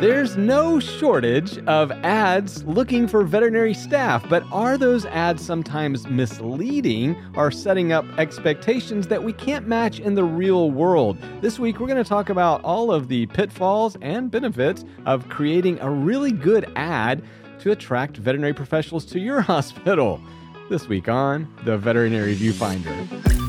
There's 0.00 0.36
no 0.36 0.80
shortage 0.80 1.56
of 1.66 1.90
ads 2.02 2.64
looking 2.64 3.06
for 3.06 3.22
veterinary 3.22 3.72
staff, 3.72 4.28
but 4.28 4.42
are 4.50 4.76
those 4.76 5.06
ads 5.06 5.42
sometimes 5.46 6.06
misleading 6.08 7.16
or 7.36 7.50
setting 7.50 7.92
up 7.92 8.04
expectations 8.18 9.06
that 9.06 9.22
we 9.22 9.32
can't 9.32 9.68
match 9.68 10.00
in 10.00 10.14
the 10.14 10.24
real 10.24 10.72
world? 10.72 11.16
This 11.40 11.60
week, 11.60 11.78
we're 11.78 11.86
going 11.86 12.02
to 12.02 12.08
talk 12.08 12.28
about 12.28 12.62
all 12.64 12.92
of 12.92 13.06
the 13.08 13.26
pitfalls 13.26 13.96
and 14.02 14.30
benefits 14.30 14.84
of 15.06 15.28
creating 15.28 15.78
a 15.80 15.88
really 15.88 16.32
good 16.32 16.70
ad 16.74 17.22
to 17.60 17.70
attract 17.70 18.16
veterinary 18.16 18.52
professionals 18.52 19.06
to 19.06 19.20
your 19.20 19.40
hospital. 19.42 20.20
This 20.68 20.88
week 20.88 21.08
on 21.08 21.50
the 21.64 21.78
Veterinary 21.78 22.34
Viewfinder. 22.34 23.43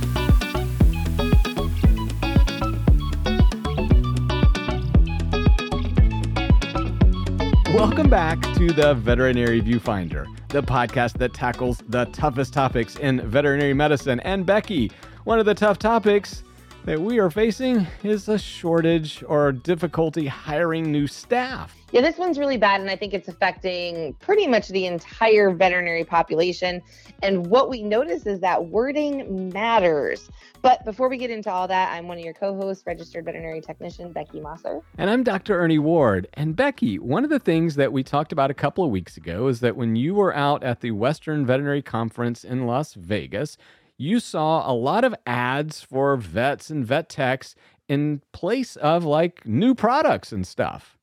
Welcome 7.76 8.10
back 8.10 8.42
to 8.54 8.72
the 8.72 8.94
Veterinary 8.94 9.62
Viewfinder, 9.62 10.34
the 10.48 10.64
podcast 10.64 11.18
that 11.18 11.34
tackles 11.34 11.84
the 11.90 12.06
toughest 12.06 12.54
topics 12.54 12.96
in 12.96 13.20
veterinary 13.30 13.74
medicine. 13.74 14.22
And 14.22 14.46
Becky, 14.46 14.94
one 15.26 15.40
of 15.40 15.46
the 15.46 15.54
tough 15.54 15.78
topics 15.78 16.45
that 16.86 17.02
we 17.02 17.18
are 17.18 17.32
facing 17.32 17.88
is 18.04 18.30
a 18.30 18.38
shortage 18.38 19.24
or 19.28 19.52
difficulty 19.52 20.28
hiring 20.28 20.92
new 20.92 21.08
staff. 21.08 21.76
Yeah, 21.92 22.02
this 22.02 22.18
one's 22.20 22.38
really 22.38 22.58
bad, 22.58 22.80
and 22.80 22.92
I 22.92 22.96
think 22.96 23.16
it's 23.16 23.28
affecting 23.28 24.14
pretty 24.20 24.46
much 24.46 24.68
the 24.68 24.86
entire 24.86 25.50
veterinary 25.50 26.04
population. 26.04 26.84
And 27.24 27.48
what 27.48 27.72
we 27.72 27.82
notice 27.82 28.28
is 28.28 28.40
that 28.42 28.68
wording 28.68 29.50
matters. 29.50 30.30
But 30.62 30.86
before 30.86 31.10
we 31.10 31.18
get 31.18 31.32
into 31.32 31.52
all 31.52 31.68
that, 31.68 31.92
I'm 31.92 32.08
one 32.08 32.20
of 32.20 32.24
your 32.24 32.36
co 32.36 32.56
hosts, 32.56 32.86
registered 32.86 33.26
veterinary 33.26 33.62
technician 33.62 34.12
Becky 34.12 34.40
Mossor. 34.40 34.82
And 35.00 35.10
I'm 35.10 35.24
Dr. 35.24 35.60
Ernie 35.60 35.80
Ward. 35.80 36.28
And 36.36 36.56
Becky, 36.56 37.00
one 37.00 37.24
of 37.24 37.32
the 37.32 37.40
things 37.40 37.76
that 37.76 37.94
we 37.94 38.04
talked 38.04 38.32
about 38.32 38.52
a 38.52 38.56
couple 38.56 38.84
of 38.84 38.92
weeks 38.92 39.18
ago 39.18 39.48
is 39.48 39.60
that 39.62 39.76
when 39.76 39.96
you 39.96 40.14
were 40.14 40.36
out 40.36 40.64
at 40.64 40.82
the 40.82 40.92
Western 40.92 41.48
Veterinary 41.48 41.82
Conference 41.82 42.44
in 42.44 42.68
Las 42.68 42.94
Vegas, 42.94 43.58
you 43.98 44.20
saw 44.20 44.70
a 44.70 44.74
lot 44.74 45.04
of 45.04 45.16
ads 45.26 45.82
for 45.82 46.18
vets 46.18 46.70
and 46.70 46.86
vet 46.86 47.10
techs 47.10 47.56
in 47.88 48.22
place 48.32 48.76
of 48.78 49.06
like 49.06 49.46
new 49.46 49.76
products 49.76 50.32
and 50.32 50.46
stuff. 50.46 50.98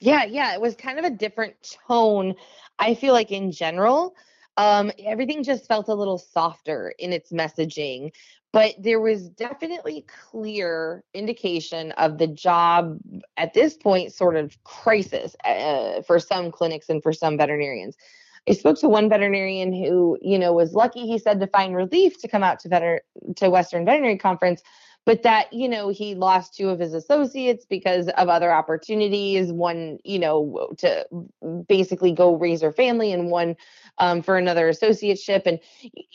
Yeah, 0.00 0.24
yeah, 0.24 0.54
it 0.54 0.60
was 0.60 0.74
kind 0.74 0.98
of 0.98 1.04
a 1.04 1.10
different 1.10 1.54
tone. 1.88 2.34
I 2.78 2.94
feel 2.94 3.12
like 3.12 3.30
in 3.30 3.52
general, 3.52 4.14
um, 4.56 4.90
everything 5.04 5.42
just 5.42 5.66
felt 5.66 5.88
a 5.88 5.94
little 5.94 6.18
softer 6.18 6.94
in 6.98 7.12
its 7.12 7.32
messaging, 7.32 8.12
but 8.52 8.74
there 8.78 9.00
was 9.00 9.28
definitely 9.30 10.04
clear 10.30 11.02
indication 11.14 11.92
of 11.92 12.18
the 12.18 12.26
job 12.26 12.98
at 13.36 13.54
this 13.54 13.76
point 13.76 14.12
sort 14.12 14.36
of 14.36 14.62
crisis 14.64 15.34
uh, 15.44 16.02
for 16.02 16.18
some 16.18 16.50
clinics 16.52 16.88
and 16.88 17.02
for 17.02 17.12
some 17.12 17.36
veterinarians. 17.36 17.96
I 18.48 18.52
spoke 18.52 18.78
to 18.80 18.88
one 18.88 19.08
veterinarian 19.08 19.72
who, 19.72 20.18
you 20.20 20.38
know, 20.38 20.52
was 20.52 20.74
lucky. 20.74 21.06
He 21.06 21.18
said 21.18 21.40
to 21.40 21.46
find 21.46 21.74
relief 21.74 22.20
to 22.20 22.28
come 22.28 22.42
out 22.42 22.60
to 22.60 22.68
veter- 22.68 23.00
to 23.36 23.50
Western 23.50 23.84
Veterinary 23.84 24.18
Conference 24.18 24.62
but 25.06 25.22
that 25.22 25.52
you 25.52 25.68
know 25.68 25.88
he 25.88 26.14
lost 26.14 26.54
two 26.54 26.70
of 26.70 26.78
his 26.78 26.94
associates 26.94 27.66
because 27.68 28.08
of 28.08 28.28
other 28.28 28.52
opportunities 28.52 29.52
one 29.52 29.98
you 30.04 30.18
know 30.18 30.68
to 30.78 31.06
basically 31.68 32.12
go 32.12 32.34
raise 32.36 32.62
her 32.62 32.72
family 32.72 33.12
and 33.12 33.30
one 33.30 33.56
um, 33.98 34.22
for 34.22 34.36
another 34.36 34.70
associateship. 34.70 35.42
And 35.46 35.60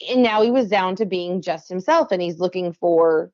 and 0.09 0.23
now 0.23 0.41
he 0.41 0.51
was 0.51 0.67
down 0.67 0.95
to 0.97 1.05
being 1.05 1.41
just 1.41 1.69
himself 1.69 2.11
and 2.11 2.21
he's 2.21 2.39
looking 2.39 2.73
for 2.73 3.31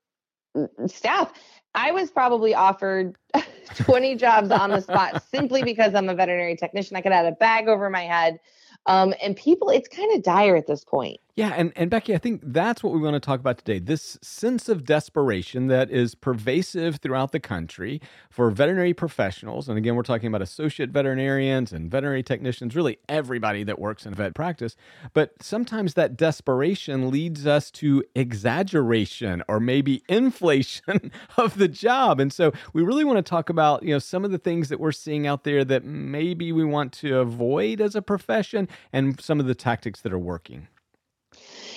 mm, 0.55 0.69
staff. 0.89 1.33
I 1.73 1.91
was 1.91 2.09
probably 2.09 2.53
offered 2.53 3.17
20 3.75 4.15
jobs 4.15 4.51
on 4.51 4.69
the 4.69 4.81
spot 4.81 5.23
simply 5.29 5.61
because 5.61 5.93
i'm 5.93 6.07
a 6.07 6.15
veterinary 6.15 6.55
technician. 6.55 6.95
I 6.95 7.01
could 7.01 7.11
add 7.11 7.25
a 7.25 7.33
bag 7.33 7.67
over 7.67 7.89
my 7.89 8.03
head 8.03 8.39
um, 8.87 9.13
and 9.21 9.35
people, 9.35 9.69
it's 9.69 9.87
kind 9.87 10.15
of 10.15 10.23
dire 10.23 10.55
at 10.55 10.67
this 10.67 10.83
point. 10.83 11.19
Yeah, 11.37 11.49
and, 11.49 11.73
and 11.75 11.89
Becky, 11.89 12.15
I 12.15 12.17
think 12.17 12.39
that's 12.45 12.81
what 12.81 12.93
we 12.93 13.01
want 13.01 13.15
to 13.15 13.19
talk 13.19 13.41
about 13.41 13.57
today. 13.57 13.77
This 13.77 14.17
sense 14.21 14.69
of 14.69 14.85
desperation 14.85 15.67
that 15.67 15.91
is 15.91 16.15
pervasive 16.15 16.95
throughout 17.01 17.33
the 17.33 17.41
country 17.41 17.99
for 18.29 18.49
veterinary 18.51 18.93
professionals. 18.93 19.67
And 19.67 19.77
again, 19.77 19.95
we're 19.95 20.03
talking 20.03 20.27
about 20.27 20.41
associate 20.41 20.91
veterinarians 20.91 21.73
and 21.73 21.91
veterinary 21.91 22.23
technicians, 22.23 22.73
really 22.73 22.99
everybody 23.09 23.65
that 23.65 23.79
works 23.79 24.05
in 24.05 24.13
vet 24.13 24.33
practice. 24.33 24.77
But 25.13 25.33
sometimes 25.43 25.95
that 25.95 26.15
desperation 26.15 27.11
leads 27.11 27.45
us 27.45 27.69
to 27.71 28.01
exaggeration 28.15 29.43
or 29.49 29.59
maybe 29.59 30.03
inflation 30.07 31.11
of 31.35 31.57
the 31.57 31.67
job. 31.67 32.21
And 32.21 32.31
so 32.31 32.53
we 32.71 32.81
really 32.81 33.03
want 33.03 33.17
to 33.17 33.29
talk 33.29 33.49
about, 33.49 33.83
you 33.83 33.89
know, 33.89 33.99
some 33.99 34.23
of 34.23 34.31
the 34.31 34.37
things 34.37 34.69
that 34.69 34.79
we're 34.79 34.93
seeing 34.93 35.27
out 35.27 35.43
there 35.43 35.65
that 35.65 35.83
maybe 35.83 36.53
we 36.53 36.63
want 36.63 36.93
to 36.93 37.17
avoid 37.17 37.81
as 37.81 37.93
a 37.93 38.01
profession 38.01 38.69
and 38.93 39.19
some 39.19 39.41
of 39.41 39.47
the 39.47 39.55
tactics 39.55 39.99
that 39.99 40.13
are 40.13 40.17
working. 40.17 40.69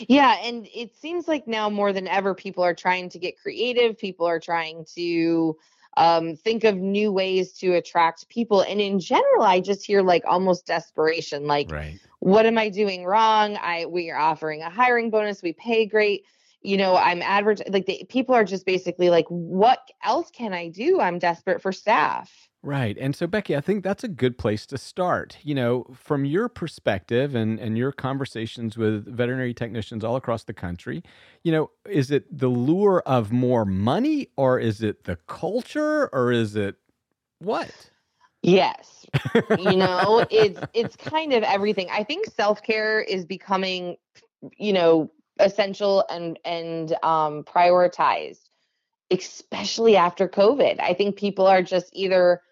Yeah, 0.09 0.37
and 0.43 0.67
it 0.75 0.95
seems 0.97 1.27
like 1.27 1.47
now 1.47 1.69
more 1.69 1.93
than 1.93 2.07
ever, 2.07 2.35
people 2.35 2.63
are 2.63 2.75
trying 2.75 3.09
to 3.11 3.19
get 3.19 3.41
creative. 3.41 3.99
People 3.99 4.27
are 4.27 4.41
trying 4.41 4.85
to 4.95 5.57
um, 5.97 6.37
think 6.37 6.65
of 6.65 6.77
new 6.77 7.13
ways 7.13 7.53
to 7.55 7.75
attract 7.75 8.29
people. 8.29 8.63
And 8.63 8.81
in 8.81 9.01
general, 9.01 9.43
I 9.43 9.61
just 9.61 9.85
hear 9.85 10.03
like 10.03 10.23
almost 10.27 10.67
desperation. 10.67 11.47
Like, 11.47 11.71
right. 11.71 11.99
what 12.21 12.47
am 12.47 12.57
I 12.57 12.69
doing 12.69 13.05
wrong? 13.05 13.59
I 13.61 13.87
we 13.87 14.11
are 14.11 14.19
offering 14.19 14.63
a 14.63 14.71
hiring 14.71 15.11
bonus. 15.11 15.43
We 15.43 15.53
pay 15.53 15.87
great. 15.87 16.25
You 16.63 16.77
know, 16.77 16.97
I'm 16.97 17.23
advertising. 17.23 17.73
Like, 17.73 17.87
the, 17.87 18.05
people 18.09 18.35
are 18.35 18.45
just 18.45 18.67
basically 18.67 19.11
like, 19.11 19.27
what 19.29 19.81
else 20.05 20.31
can 20.31 20.53
I 20.53 20.69
do? 20.69 21.01
I'm 21.01 21.19
desperate 21.19 21.63
for 21.63 21.73
staff. 21.73 22.33
Right. 22.69 22.99
And 23.01 23.17
so, 23.17 23.27
Becky, 23.27 23.57
I 23.57 23.63
think 23.63 23.83
that's 23.83 24.05
a 24.05 24.09
good 24.09 24.37
place 24.37 24.67
to 24.67 24.77
start. 24.77 25.39
You 25.43 25.55
know, 25.55 25.87
from 25.95 26.27
your 26.27 26.51
perspective 26.51 27.35
and, 27.35 27.59
and 27.59 27.79
your 27.79 27.93
conversations 27.93 28.77
with 28.77 29.07
veterinary 29.07 29.55
technicians 29.55 30.05
all 30.05 30.17
across 30.17 30.45
the 30.45 30.53
country, 30.53 31.03
you 31.43 31.51
know, 31.51 31.71
is 31.89 32.11
it 32.11 32.27
the 32.31 32.49
lure 32.49 33.03
of 33.07 33.33
more 33.33 33.65
money 33.65 34.29
or 34.37 34.59
is 34.59 34.83
it 34.83 35.05
the 35.05 35.17
culture 35.27 36.11
or 36.13 36.31
is 36.31 36.57
it 36.57 36.77
what? 37.39 37.73
Yes. 38.43 39.07
you 39.59 39.77
know, 39.77 40.27
it's 40.31 40.61
it's 40.75 40.95
kind 40.95 41.33
of 41.33 41.45
everything. 41.45 41.89
I 41.91 42.05
think 42.05 42.27
self-care 42.27 43.01
is 43.01 43.25
becoming, 43.25 43.97
you 44.59 44.75
know, 44.75 45.11
essential 45.41 46.05
and 46.11 46.39
and 46.45 46.93
um 47.03 47.45
prioritized 47.45 48.43
especially 49.11 49.97
after 49.97 50.29
covid. 50.29 50.79
I 50.81 50.93
think 50.93 51.17
people 51.17 51.47
are 51.47 51.63
just 51.63 51.89
either 51.95 52.43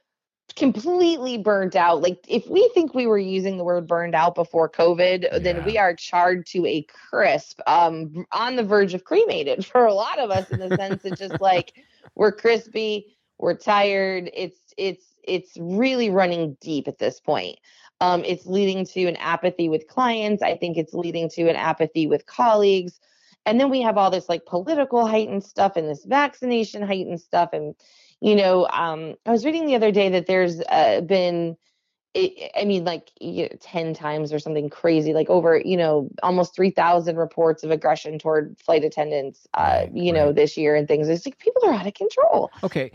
completely 0.55 1.39
burned 1.39 1.77
out. 1.77 2.03
Like 2.03 2.25
if 2.29 2.49
we 2.49 2.71
think 2.75 2.95
we 2.95 3.07
were 3.07 3.19
using 3.19 3.57
the 3.59 3.65
word 3.65 3.87
burned 3.87 4.15
out 4.15 4.35
before 4.35 4.69
COVID, 4.69 5.23
yeah. 5.25 5.39
then 5.39 5.65
we 5.65 5.77
are 5.77 5.95
charred 5.95 6.47
to 6.47 6.65
a 6.67 6.83
crisp, 6.83 7.61
um, 7.67 8.27
on 8.33 8.57
the 8.57 8.63
verge 8.63 8.95
of 8.95 9.05
cremated 9.05 9.67
for 9.73 9.85
a 9.85 9.95
lot 9.95 10.19
of 10.19 10.31
us 10.31 10.49
in 10.51 10.61
the 10.61 10.77
sense 10.77 11.03
that 11.03 11.19
just 11.19 11.41
like 11.41 11.73
we're 12.15 12.33
crispy, 12.33 13.17
we're 13.39 13.57
tired. 13.57 14.31
It's 14.33 14.61
it's 14.77 15.15
it's 15.23 15.57
really 15.61 16.11
running 16.11 16.57
deep 16.61 16.89
at 16.89 16.99
this 16.99 17.21
point. 17.21 17.59
Um, 18.01 18.25
it's 18.25 18.47
leading 18.47 18.85
to 18.87 19.07
an 19.07 19.17
apathy 19.17 19.69
with 19.69 19.89
clients. 19.89 20.43
I 20.43 20.57
think 20.57 20.77
it's 20.77 20.95
leading 20.95 21.29
to 21.31 21.49
an 21.49 21.57
apathy 21.57 22.07
with 22.07 22.27
colleagues. 22.27 23.01
And 23.47 23.61
then 23.61 23.71
we 23.71 23.81
have 23.83 23.97
all 23.97 24.11
this 24.11 24.29
like 24.29 24.45
political 24.45 25.07
heightened 25.07 25.45
stuff 25.45 25.77
and 25.77 25.89
this 25.89 26.05
vaccination 26.05 26.83
heightened 26.83 27.21
stuff 27.21 27.51
and 27.53 27.75
you 28.21 28.35
know, 28.35 28.67
um, 28.67 29.15
I 29.25 29.31
was 29.31 29.45
reading 29.45 29.67
the 29.67 29.77
other 29.77 29.93
day 29.93 30.11
that 30.11 30.27
there's 30.27 30.61
uh, 30.61 31.01
been, 31.03 31.57
I 32.17 32.65
mean, 32.65 32.85
like 32.85 33.11
you 33.21 33.43
know, 33.43 33.57
10 33.61 33.93
times 33.93 34.33
or 34.33 34.39
something 34.39 34.71
crazy, 34.71 35.13
like 35.13 35.29
over, 35.29 35.61
you 35.63 35.77
know, 35.77 36.09
almost 36.23 36.55
3,000 36.55 37.17
reports 37.17 37.63
of 37.63 37.71
aggression 37.71 38.19
toward 38.19 38.57
flight 38.59 38.85
attendants, 38.85 39.47
uh, 39.53 39.61
right, 39.61 39.91
you 39.95 40.13
know, 40.13 40.33
this 40.33 40.57
year 40.57 40.75
and 40.75 40.89
things. 40.89 41.09
It's 41.09 41.27
like 41.27 41.39
people 41.39 41.63
are 41.67 41.75
out 41.75 41.87
of 41.87 41.95
control. 41.95 42.51
Okay 42.63 42.91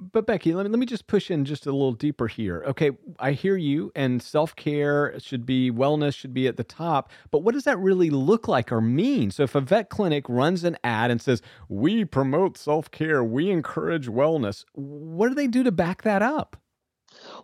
but 0.00 0.26
Becky, 0.26 0.54
let 0.54 0.64
me 0.64 0.70
let 0.70 0.78
me 0.78 0.86
just 0.86 1.06
push 1.06 1.30
in 1.30 1.44
just 1.44 1.66
a 1.66 1.72
little 1.72 1.92
deeper 1.92 2.28
here. 2.28 2.62
Okay, 2.68 2.92
I 3.18 3.32
hear 3.32 3.56
you, 3.56 3.90
and 3.96 4.22
self 4.22 4.54
care 4.54 5.18
should 5.18 5.44
be 5.44 5.70
wellness 5.70 6.14
should 6.14 6.32
be 6.32 6.46
at 6.46 6.56
the 6.56 6.64
top. 6.64 7.10
But 7.30 7.40
what 7.40 7.54
does 7.54 7.64
that 7.64 7.78
really 7.78 8.10
look 8.10 8.46
like 8.46 8.70
or 8.70 8.80
mean? 8.80 9.30
So 9.30 9.42
if 9.42 9.54
a 9.54 9.60
vet 9.60 9.90
clinic 9.90 10.28
runs 10.28 10.62
an 10.64 10.76
ad 10.84 11.10
and 11.10 11.20
says 11.20 11.42
we 11.68 12.04
promote 12.04 12.56
self 12.56 12.90
care, 12.90 13.24
we 13.24 13.50
encourage 13.50 14.08
wellness, 14.08 14.64
what 14.72 15.28
do 15.28 15.34
they 15.34 15.48
do 15.48 15.62
to 15.64 15.72
back 15.72 16.02
that 16.02 16.22
up? 16.22 16.56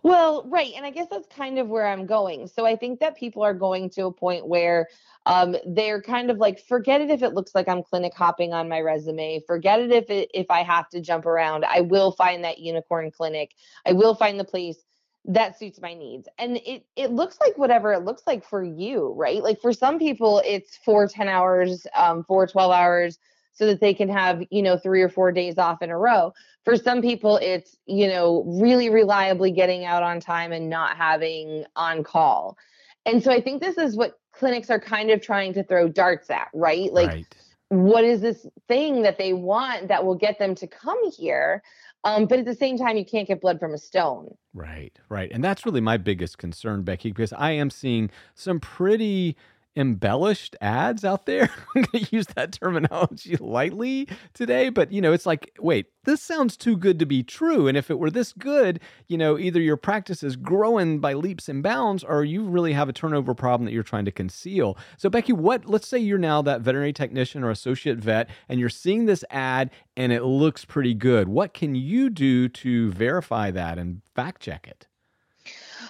Well, 0.05 0.43
right. 0.47 0.71
And 0.75 0.85
I 0.85 0.91
guess 0.91 1.07
that's 1.09 1.27
kind 1.35 1.57
of 1.57 1.67
where 1.67 1.87
I'm 1.87 2.05
going. 2.05 2.45
So 2.45 2.63
I 2.63 2.75
think 2.75 2.99
that 2.99 3.17
people 3.17 3.41
are 3.43 3.55
going 3.55 3.89
to 3.91 4.05
a 4.05 4.11
point 4.11 4.47
where 4.47 4.87
um, 5.25 5.55
they're 5.65 5.99
kind 5.99 6.29
of 6.29 6.37
like, 6.37 6.59
forget 6.67 7.01
it 7.01 7.09
if 7.09 7.23
it 7.23 7.33
looks 7.33 7.55
like 7.55 7.67
I'm 7.67 7.81
clinic 7.81 8.13
hopping 8.15 8.53
on 8.53 8.69
my 8.69 8.81
resume. 8.81 9.41
Forget 9.47 9.79
it 9.79 9.91
if 9.91 10.11
it, 10.11 10.29
if 10.31 10.45
I 10.51 10.61
have 10.61 10.87
to 10.89 11.01
jump 11.01 11.25
around. 11.25 11.65
I 11.65 11.81
will 11.81 12.11
find 12.11 12.43
that 12.43 12.59
unicorn 12.59 13.09
clinic. 13.09 13.55
I 13.83 13.93
will 13.93 14.13
find 14.13 14.39
the 14.39 14.43
place 14.43 14.77
that 15.25 15.57
suits 15.57 15.81
my 15.81 15.95
needs. 15.95 16.27
And 16.37 16.57
it 16.57 16.85
it 16.95 17.09
looks 17.09 17.39
like 17.41 17.57
whatever 17.57 17.91
it 17.91 18.05
looks 18.05 18.21
like 18.27 18.47
for 18.47 18.63
you, 18.63 19.11
right? 19.17 19.41
Like 19.41 19.59
for 19.59 19.73
some 19.73 19.97
people, 19.97 20.39
it's 20.45 20.77
four 20.85 21.07
10 21.07 21.27
hours, 21.27 21.87
um, 21.95 22.23
four 22.25 22.45
12 22.45 22.71
hours 22.71 23.17
so 23.55 23.65
that 23.65 23.81
they 23.81 23.93
can 23.93 24.09
have, 24.09 24.43
you 24.51 24.61
know, 24.61 24.77
three 24.77 25.01
or 25.01 25.09
four 25.09 25.31
days 25.31 25.57
off 25.57 25.81
in 25.81 25.89
a 25.89 25.97
row. 25.97 26.33
For 26.63 26.75
some 26.75 27.01
people, 27.01 27.37
it's, 27.37 27.77
you 27.85 28.07
know, 28.07 28.43
really 28.45 28.89
reliably 28.89 29.51
getting 29.51 29.85
out 29.85 30.03
on 30.03 30.19
time 30.19 30.51
and 30.51 30.69
not 30.69 30.97
having 30.97 31.65
on 31.75 32.03
call. 32.03 32.57
And 33.05 33.23
so 33.23 33.31
I 33.31 33.41
think 33.41 33.61
this 33.61 33.77
is 33.77 33.95
what 33.95 34.19
clinics 34.33 34.69
are 34.69 34.79
kind 34.79 35.09
of 35.09 35.21
trying 35.21 35.53
to 35.53 35.63
throw 35.63 35.87
darts 35.87 36.29
at, 36.29 36.49
right? 36.53 36.91
Like, 36.91 37.09
right. 37.09 37.35
what 37.69 38.03
is 38.03 38.19
this 38.21 38.45
thing 38.67 39.01
that 39.03 39.17
they 39.17 39.31
want 39.31 39.87
that 39.87 40.05
will 40.05 40.15
get 40.15 40.37
them 40.37 40.53
to 40.55 40.67
come 40.67 40.99
here? 41.11 41.63
Um, 42.03 42.25
but 42.25 42.37
at 42.37 42.45
the 42.45 42.53
same 42.53 42.77
time, 42.77 42.97
you 42.97 43.05
can't 43.05 43.27
get 43.27 43.41
blood 43.41 43.59
from 43.59 43.73
a 43.73 43.77
stone. 43.77 44.35
Right, 44.53 44.93
right. 45.09 45.31
And 45.31 45.43
that's 45.43 45.65
really 45.65 45.81
my 45.81 45.97
biggest 45.97 46.37
concern, 46.37 46.83
Becky, 46.83 47.09
because 47.09 47.33
I 47.33 47.51
am 47.51 47.69
seeing 47.69 48.11
some 48.35 48.59
pretty 48.59 49.37
embellished 49.75 50.55
ads 50.61 51.03
out 51.03 51.25
there. 51.25 51.49
I'm 51.75 51.83
going 51.83 52.05
to 52.05 52.15
use 52.15 52.27
that 52.35 52.53
terminology 52.53 53.37
lightly 53.37 54.07
today, 54.33 54.69
but 54.69 54.91
you 54.91 55.01
know, 55.01 55.13
it's 55.13 55.25
like, 55.25 55.51
wait, 55.59 55.87
this 56.05 56.21
sounds 56.21 56.55
too 56.55 56.77
good 56.77 56.99
to 56.99 57.05
be 57.05 57.23
true. 57.23 57.67
And 57.67 57.77
if 57.77 57.89
it 57.89 57.99
were 57.99 58.09
this 58.09 58.33
good, 58.33 58.79
you 59.07 59.17
know, 59.17 59.37
either 59.37 59.59
your 59.59 59.77
practice 59.77 60.23
is 60.23 60.35
growing 60.35 60.99
by 60.99 61.13
leaps 61.13 61.49
and 61.49 61.61
bounds 61.61 62.03
or 62.03 62.23
you 62.23 62.43
really 62.43 62.73
have 62.73 62.89
a 62.89 62.93
turnover 62.93 63.33
problem 63.33 63.65
that 63.65 63.73
you're 63.73 63.83
trying 63.83 64.05
to 64.05 64.11
conceal. 64.11 64.77
So, 64.97 65.09
Becky, 65.09 65.33
what, 65.33 65.65
let's 65.65 65.87
say 65.87 65.97
you're 65.97 66.17
now 66.17 66.41
that 66.43 66.61
veterinary 66.61 66.93
technician 66.93 67.43
or 67.43 67.49
associate 67.49 67.97
vet 67.97 68.29
and 68.47 68.59
you're 68.59 68.69
seeing 68.69 69.05
this 69.05 69.23
ad 69.29 69.71
and 69.97 70.11
it 70.11 70.23
looks 70.23 70.65
pretty 70.65 70.93
good. 70.93 71.27
What 71.27 71.53
can 71.53 71.75
you 71.75 72.09
do 72.09 72.47
to 72.49 72.91
verify 72.91 73.51
that 73.51 73.77
and 73.77 74.01
fact 74.13 74.41
check 74.41 74.67
it? 74.67 74.87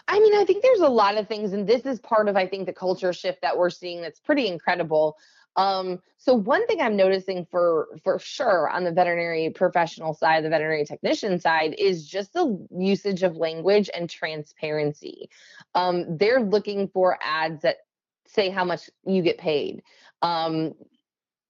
I 0.08 0.20
mean, 0.20 0.36
I 0.36 0.46
think 0.46 0.62
there's 0.62 0.82
a 0.82 0.88
lot 0.88 1.18
of 1.18 1.28
things, 1.28 1.54
and 1.54 1.68
this 1.68 1.86
is 1.86 2.00
part 2.00 2.28
of, 2.28 2.36
I 2.36 2.48
think, 2.48 2.68
the 2.68 2.74
culture 2.74 3.12
shift 3.12 3.42
that 3.42 3.58
we're 3.58 3.70
seeing 3.72 4.02
that's 4.02 4.20
pretty 4.20 4.48
incredible. 4.48 5.18
Um, 5.56 6.00
so 6.18 6.34
one 6.34 6.68
thing 6.68 6.82
I'm 6.82 6.98
noticing 6.98 7.46
for 7.50 7.88
for 8.04 8.20
sure 8.20 8.70
on 8.70 8.84
the 8.84 8.92
veterinary 8.92 9.50
professional 9.52 10.14
side, 10.14 10.44
the 10.44 10.50
veterinary 10.50 10.86
technician 10.86 11.40
side, 11.40 11.76
is 11.78 12.08
just 12.08 12.34
the 12.34 12.68
usage 12.78 13.24
of 13.24 13.38
language 13.38 13.90
and 13.96 14.10
transparency. 14.10 15.30
Um, 15.74 16.18
they're 16.18 16.42
looking 16.42 16.90
for 16.90 17.18
ads 17.24 17.62
that 17.62 17.78
say 18.28 18.50
how 18.50 18.66
much 18.66 18.90
you 19.06 19.22
get 19.22 19.38
paid. 19.38 19.82
Um, 20.22 20.74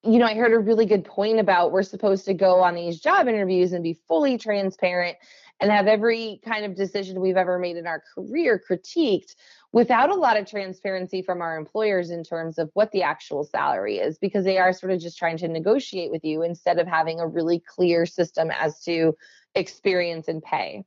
you 0.04 0.20
know, 0.20 0.26
I 0.26 0.36
heard 0.36 0.54
a 0.54 0.60
really 0.60 0.86
good 0.86 1.04
point 1.04 1.40
about 1.40 1.72
we're 1.72 1.82
supposed 1.82 2.26
to 2.26 2.36
go 2.36 2.62
on 2.62 2.76
these 2.76 3.00
job 3.00 3.28
interviews 3.28 3.74
and 3.74 3.84
be 3.84 3.98
fully 4.08 4.38
transparent 4.38 5.18
and 5.62 5.72
have 5.72 5.88
every 5.88 6.42
kind 6.46 6.66
of 6.66 6.76
decision 6.76 7.22
we've 7.22 7.38
ever 7.38 7.58
made 7.58 7.78
in 7.78 7.88
our 7.88 8.04
career 8.14 8.62
critiqued 8.70 9.36
without 9.72 10.10
a 10.10 10.16
lot 10.16 10.38
of 10.38 10.46
transparency 10.46 11.22
from 11.22 11.42
our 11.42 11.58
employers 11.58 12.10
in 12.10 12.24
terms 12.24 12.58
of 12.58 12.70
what 12.74 12.92
the 12.92 13.04
actual 13.04 13.44
salary 13.44 13.98
is 13.98 14.18
because 14.18 14.44
they 14.44 14.58
are 14.58 14.74
sort 14.74 14.92
of 14.92 15.00
just 15.00 15.18
trying 15.18 15.38
to 15.38 15.48
negotiate 15.48 16.12
with 16.12 16.24
you 16.24 16.42
instead 16.42 16.78
of 16.78 16.88
having 16.88 17.20
a 17.20 17.28
really 17.28 17.60
clear 17.60 18.06
system 18.06 18.52
as 18.52 18.82
to 18.82 19.16
experience 19.56 20.28
and 20.28 20.44
pay. 20.44 20.84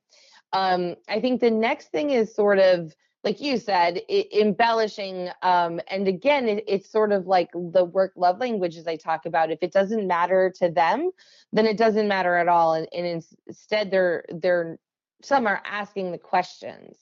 Um, 0.52 0.96
I 1.08 1.20
think 1.20 1.40
the 1.40 1.50
next 1.50 1.90
thing 1.90 2.10
is 2.10 2.34
sort 2.34 2.58
of 2.58 2.94
like 3.24 3.40
you 3.40 3.58
said, 3.58 4.00
it, 4.08 4.32
embellishing. 4.32 5.30
Um, 5.42 5.80
and 5.88 6.06
again, 6.06 6.48
it, 6.48 6.64
it's 6.66 6.90
sort 6.90 7.12
of 7.12 7.26
like 7.26 7.50
the 7.52 7.84
work 7.84 8.12
love 8.16 8.38
languages 8.38 8.86
I 8.86 8.96
talk 8.96 9.26
about. 9.26 9.50
If 9.50 9.58
it 9.62 9.72
doesn't 9.72 10.06
matter 10.06 10.52
to 10.58 10.70
them, 10.70 11.10
then 11.52 11.66
it 11.66 11.76
doesn't 11.76 12.08
matter 12.08 12.36
at 12.36 12.48
all. 12.48 12.74
And, 12.74 12.88
and 12.92 13.24
instead, 13.48 13.90
they're 13.90 14.24
they're 14.28 14.78
some 15.22 15.46
are 15.46 15.62
asking 15.64 16.12
the 16.12 16.18
questions. 16.18 16.96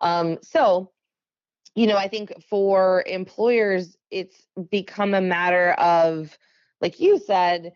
Um, 0.00 0.38
so, 0.42 0.90
you 1.74 1.86
know, 1.86 1.96
I 1.96 2.08
think 2.08 2.32
for 2.48 3.04
employers, 3.06 3.96
it's 4.10 4.46
become 4.70 5.14
a 5.14 5.20
matter 5.20 5.72
of, 5.72 6.36
like 6.80 6.98
you 6.98 7.18
said, 7.18 7.72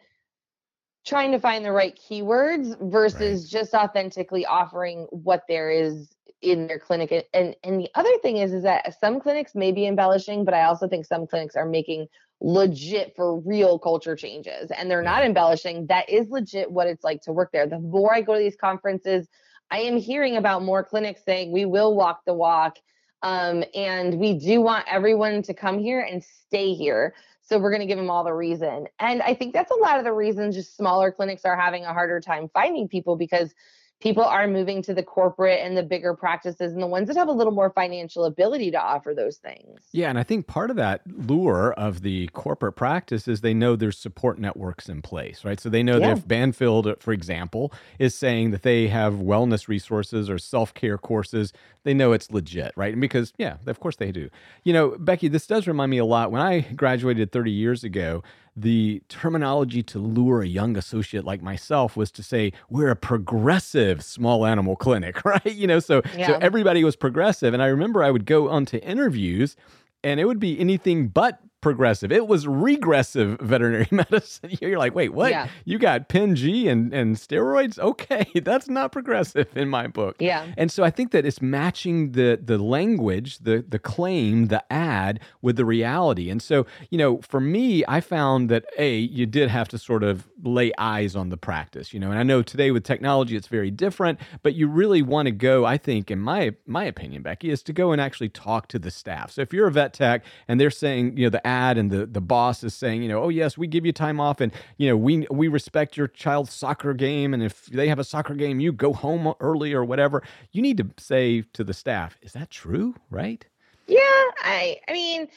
trying 1.06 1.32
to 1.32 1.38
find 1.38 1.64
the 1.64 1.70
right 1.70 1.96
keywords 1.96 2.76
versus 2.91 3.43
right. 3.43 3.61
just 3.61 3.75
authentically 3.75 4.46
offering 4.46 5.06
what 5.11 5.44
there 5.49 5.70
is 5.70 6.08
in 6.42 6.66
their 6.66 6.78
clinic 6.78 7.10
and 7.32 7.56
and 7.62 7.81
the 7.81 7.88
other 7.94 8.16
thing 8.20 8.36
is 8.36 8.52
is 8.52 8.64
that 8.64 8.98
some 9.00 9.19
clinics 9.19 9.54
may 9.54 9.72
be 9.72 9.86
embellishing 9.86 10.44
but 10.44 10.52
i 10.52 10.64
also 10.64 10.86
think 10.86 11.06
some 11.06 11.26
clinics 11.26 11.56
are 11.56 11.64
making 11.64 12.06
legit 12.40 13.14
for 13.16 13.40
real 13.40 13.78
culture 13.78 14.14
changes 14.14 14.70
and 14.70 14.90
they're 14.90 15.02
not 15.02 15.25
embellishing. 15.25 15.86
That 15.86 16.08
is 16.10 16.28
legit 16.28 16.70
what 16.70 16.86
it's 16.86 17.02
like 17.02 17.22
to 17.22 17.32
work 17.32 17.50
there. 17.52 17.66
The 17.66 17.78
more 17.78 18.14
i 18.14 18.20
go 18.20 18.34
to 18.34 18.38
these 18.38 18.56
conferences 18.56 19.28
i 19.70 19.78
am 19.78 19.96
hearing 19.96 20.36
about 20.36 20.62
more 20.62 20.84
clinics 20.84 21.22
saying 21.25 21.52
we 21.52 21.64
will 21.64 21.94
walk 21.94 22.20
the 22.26 22.34
walk 22.34 22.76
um, 23.22 23.64
and 23.75 24.19
we 24.19 24.38
do 24.38 24.60
want 24.60 24.84
everyone 24.90 25.42
to 25.42 25.54
come 25.54 25.78
here 25.78 26.00
and 26.00 26.22
stay 26.22 26.75
here 26.75 27.14
so 27.40 27.58
we're 27.58 27.70
going 27.70 27.81
to 27.81 27.86
give 27.86 27.98
them 27.98 28.08
all 28.10 28.25
the 28.25 28.32
reason. 28.32 28.86
And 28.98 29.22
i 29.22 29.32
think 29.32 29.54
that's 29.54 29.70
a 29.70 29.76
lot 29.76 29.98
of 29.98 30.04
the 30.04 30.12
reasons 30.12 30.54
just 30.54 30.76
smaller 30.76 31.10
clinics 31.10 31.46
are 31.46 31.56
having 31.56 31.84
a 31.84 31.94
harder 31.94 32.20
time 32.20 32.50
finding 32.52 32.88
people 32.88 33.16
because 33.16 33.54
people 34.00 34.25
are 34.25 34.46
moving 34.46 34.82
to 34.82 34.93
the 34.93 35.02
corporate 35.02 35.61
and 35.62 35.76
the 35.76 35.82
bigger 35.82 36.14
practices 36.14 36.73
and 36.73 36.82
the 36.82 36.87
ones 36.87 37.08
that 37.08 37.17
have 37.17 37.29
a 37.29 37.32
little 37.32 37.52
more 37.52 37.70
financial 37.70 38.25
ability 38.25 38.70
to 38.70 38.81
offer 38.81 39.14
those 39.14 39.38
things. 39.38 39.81
Yeah, 39.93 40.11
and 40.11 40.19
I 40.19 40.23
think 40.23 40.46
part 40.46 40.70
of 40.70 40.76
that 40.76 41.02
lure 41.06 41.73
of 41.73 42.02
the 42.02 42.29
corporate 42.29 42.76
practice 42.76 43.26
is 43.26 43.41
they 43.41 43.55
know 43.55 43.76
there's 43.76 43.96
support 43.99 44.38
networks 44.38 44.88
in 44.88 45.00
place, 45.00 45.44
right? 45.44 45.58
So 45.58 45.69
they 45.69 45.82
know 45.82 45.99
yeah. 45.99 46.08
that 46.08 46.19
if 46.19 46.29
Banfield, 46.29 46.94
for 47.00 47.12
example, 47.12 47.73
is 47.99 48.14
saying 48.14 48.50
that 48.50 48.62
they 48.62 48.88
have 48.88 49.14
wellness 49.14 49.69
resources 49.69 50.29
or 50.29 50.38
self 50.38 50.75
care 50.75 50.99
courses, 50.99 51.52
they 51.85 51.94
know 51.94 52.12
it's 52.12 52.31
legit, 52.31 52.73
right? 52.76 52.93
And 52.93 53.00
because, 53.00 53.32
yeah, 53.38 53.56
of 53.67 53.81
course 53.81 53.96
they 53.96 54.12
do. 54.12 54.29
You 54.64 54.73
know, 54.73 54.96
Becky, 54.99 55.29
this 55.29 55.46
does 55.46 55.67
remind 55.67 55.91
me 55.91 55.99
a 55.99 56.05
lot. 56.05 56.31
When 56.31 56.43
I 56.43 56.61
graduated 56.61 57.32
30 57.32 57.50
years 57.50 57.85
ago, 57.85 58.23
the 58.56 59.03
terminology 59.09 59.83
to 59.83 59.99
lure 59.99 60.43
a 60.43 60.47
young 60.47 60.77
associate 60.77 61.25
like 61.25 61.43
myself 61.43 61.97
was 61.97 62.11
to 62.12 62.23
say 62.23 62.53
we're 62.71 62.91
a 62.91 62.97
progressive 62.97 64.05
small 64.05 64.47
animal 64.47 64.77
clinic 64.77 65.25
right 65.25 65.45
you 65.55 65.67
know 65.67 65.81
so 65.81 66.03
yeah. 66.17 66.29
so 66.29 66.39
everybody 66.41 66.85
was 66.85 66.95
progressive 66.95 67.53
and 67.53 67.62
i 67.62 67.67
remember 67.67 68.03
i 68.03 68.11
would 68.11 68.27
go 68.27 68.49
onto 68.49 68.77
interviews 68.79 69.56
and 70.05 70.21
it 70.21 70.27
would 70.27 70.39
be 70.39 70.59
anything 70.61 71.09
but 71.09 71.41
progressive. 71.64 72.12
It 72.12 72.28
was 72.28 72.46
regressive 72.46 73.40
veterinary 73.40 73.88
medicine. 73.90 74.50
You're 74.61 74.78
like, 74.78 74.94
wait, 74.94 75.14
what? 75.14 75.31
Yeah. 75.31 75.49
You 75.64 75.78
got 75.78 76.08
Pen 76.11 76.37
G 76.37 76.69
and, 76.69 76.93
and 76.93 77.16
steroids? 77.16 77.78
Okay, 77.78 78.26
that's 78.43 78.69
not 78.69 78.93
progressive 78.93 79.49
in 79.56 79.70
my 79.70 79.87
book. 79.87 80.16
Yeah. 80.20 80.46
And 80.58 80.70
so 80.70 80.84
I 80.84 80.90
think 80.90 81.11
that 81.12 81.25
it's 81.25 81.40
matching 81.40 82.12
the 82.12 82.38
the 82.40 82.58
language, 82.58 83.38
the 83.38 83.64
the 83.66 83.78
claim, 83.78 84.49
the 84.49 84.62
ad 84.70 85.20
with 85.40 85.56
the 85.56 85.64
reality. 85.64 86.28
And 86.28 86.43
so, 86.43 86.66
you 86.90 86.99
know, 86.99 87.22
for 87.22 87.40
me, 87.40 87.82
I 87.88 88.00
found 88.00 88.50
that 88.50 88.67
A, 88.78 88.96
you 88.96 89.25
did 89.25 89.49
have 89.49 89.69
to 89.69 89.78
sort 89.78 90.02
of 90.02 90.28
lay 90.43 90.70
eyes 90.76 91.17
on 91.17 91.31
the 91.31 91.38
practice, 91.38 91.94
you 91.94 91.99
know. 91.99 92.10
And 92.10 92.19
I 92.19 92.22
know 92.25 92.43
today 92.43 92.70
with 92.72 92.84
technology 92.84 93.37
it's 93.37 93.49
very 93.49 93.70
different, 93.70 94.20
but 94.43 94.55
you 94.55 94.69
really 94.69 95.00
want 95.00 95.26
to 95.26 95.32
go, 95.32 95.64
I 95.64 95.78
think, 95.78 96.10
in 96.10 96.19
my 96.19 96.55
my 96.67 96.84
opinion, 96.84 97.22
Becky, 97.22 97.49
is 97.49 97.62
to 97.62 97.72
go 97.72 97.93
and 97.93 98.03
actually 98.03 98.29
talk 98.29 98.69
to 98.69 98.79
the 98.79 98.91
staff. 98.91 99.31
So 99.31 99.41
if 99.41 99.55
you're 99.55 99.67
a 99.67 99.72
vet 99.72 99.94
tech 99.94 100.24
and 100.46 100.60
they're 100.60 100.70
saying, 100.70 101.17
you 101.17 101.24
know, 101.24 101.31
the 101.31 101.46
and 101.79 101.91
the 101.91 102.06
the 102.06 102.20
boss 102.20 102.63
is 102.65 102.75
saying, 102.75 103.03
you 103.03 103.08
know, 103.08 103.23
oh 103.23 103.29
yes, 103.29 103.56
we 103.56 103.67
give 103.67 103.87
you 103.87 103.93
time 103.93 104.20
off 104.20 104.41
and 104.41 104.53
you 104.77 104.89
know, 104.89 104.96
we 104.96 105.27
we 105.31 105.49
respect 105.49 105.96
your 105.96 106.08
child's 106.08 106.53
soccer 106.53 106.94
game 106.94 107.34
and 107.34 107.43
if 107.43 107.67
they 107.67 107.89
have 107.89 107.99
a 107.99 108.05
soccer 108.05 108.34
game, 108.34 108.61
you 108.61 108.73
go 108.73 108.93
home 108.93 109.34
early 109.41 109.73
or 109.73 109.84
whatever. 109.84 110.23
You 110.53 110.63
need 110.63 110.77
to 110.79 110.91
say 110.99 111.43
to 111.53 111.65
the 111.65 111.75
staff, 111.75 112.19
is 112.23 112.32
that 112.32 112.51
true, 112.51 112.94
right? 113.11 113.44
Yeah, 113.87 114.01
I 114.43 114.79
I 114.89 114.93
mean, 114.93 115.29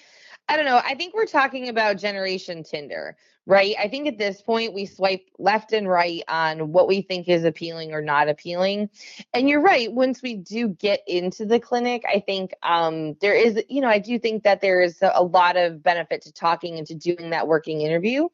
I 0.50 0.56
don't 0.56 0.66
know. 0.66 0.82
I 0.84 0.96
think 0.96 1.14
we're 1.14 1.26
talking 1.26 1.68
about 1.68 1.98
generation 1.98 2.64
Tinder, 2.64 3.18
right? 3.46 3.76
I 3.78 3.90
think 3.90 4.08
at 4.08 4.18
this 4.18 4.42
point 4.42 4.74
we 4.74 4.86
swipe 4.86 5.26
left 5.38 5.74
and 5.74 5.90
right 5.90 6.24
on 6.30 6.72
what 6.72 6.88
we 6.88 7.02
think 7.02 7.28
is 7.28 7.44
appealing 7.44 7.92
or 7.92 8.02
not 8.02 8.30
appealing. 8.30 8.90
And 9.34 9.50
you're 9.50 9.62
right, 9.62 9.92
once 9.92 10.22
we 10.22 10.36
do 10.36 10.70
get 10.70 11.02
into 11.06 11.46
the 11.46 11.60
clinic, 11.60 12.04
I 12.08 12.22
think 12.22 12.54
um, 12.64 13.16
there 13.20 13.36
is, 13.36 13.62
you 13.68 13.82
know, 13.82 13.90
I 13.90 14.00
do 14.00 14.18
think 14.18 14.44
that 14.44 14.62
there 14.62 14.82
is 14.82 15.00
a 15.02 15.24
lot 15.24 15.58
of 15.58 15.84
benefit 15.84 16.22
to 16.24 16.32
talking 16.32 16.78
and 16.78 16.88
to 16.88 16.96
doing 16.96 17.32
that 17.32 17.48
working 17.48 17.82
interview. 17.82 18.30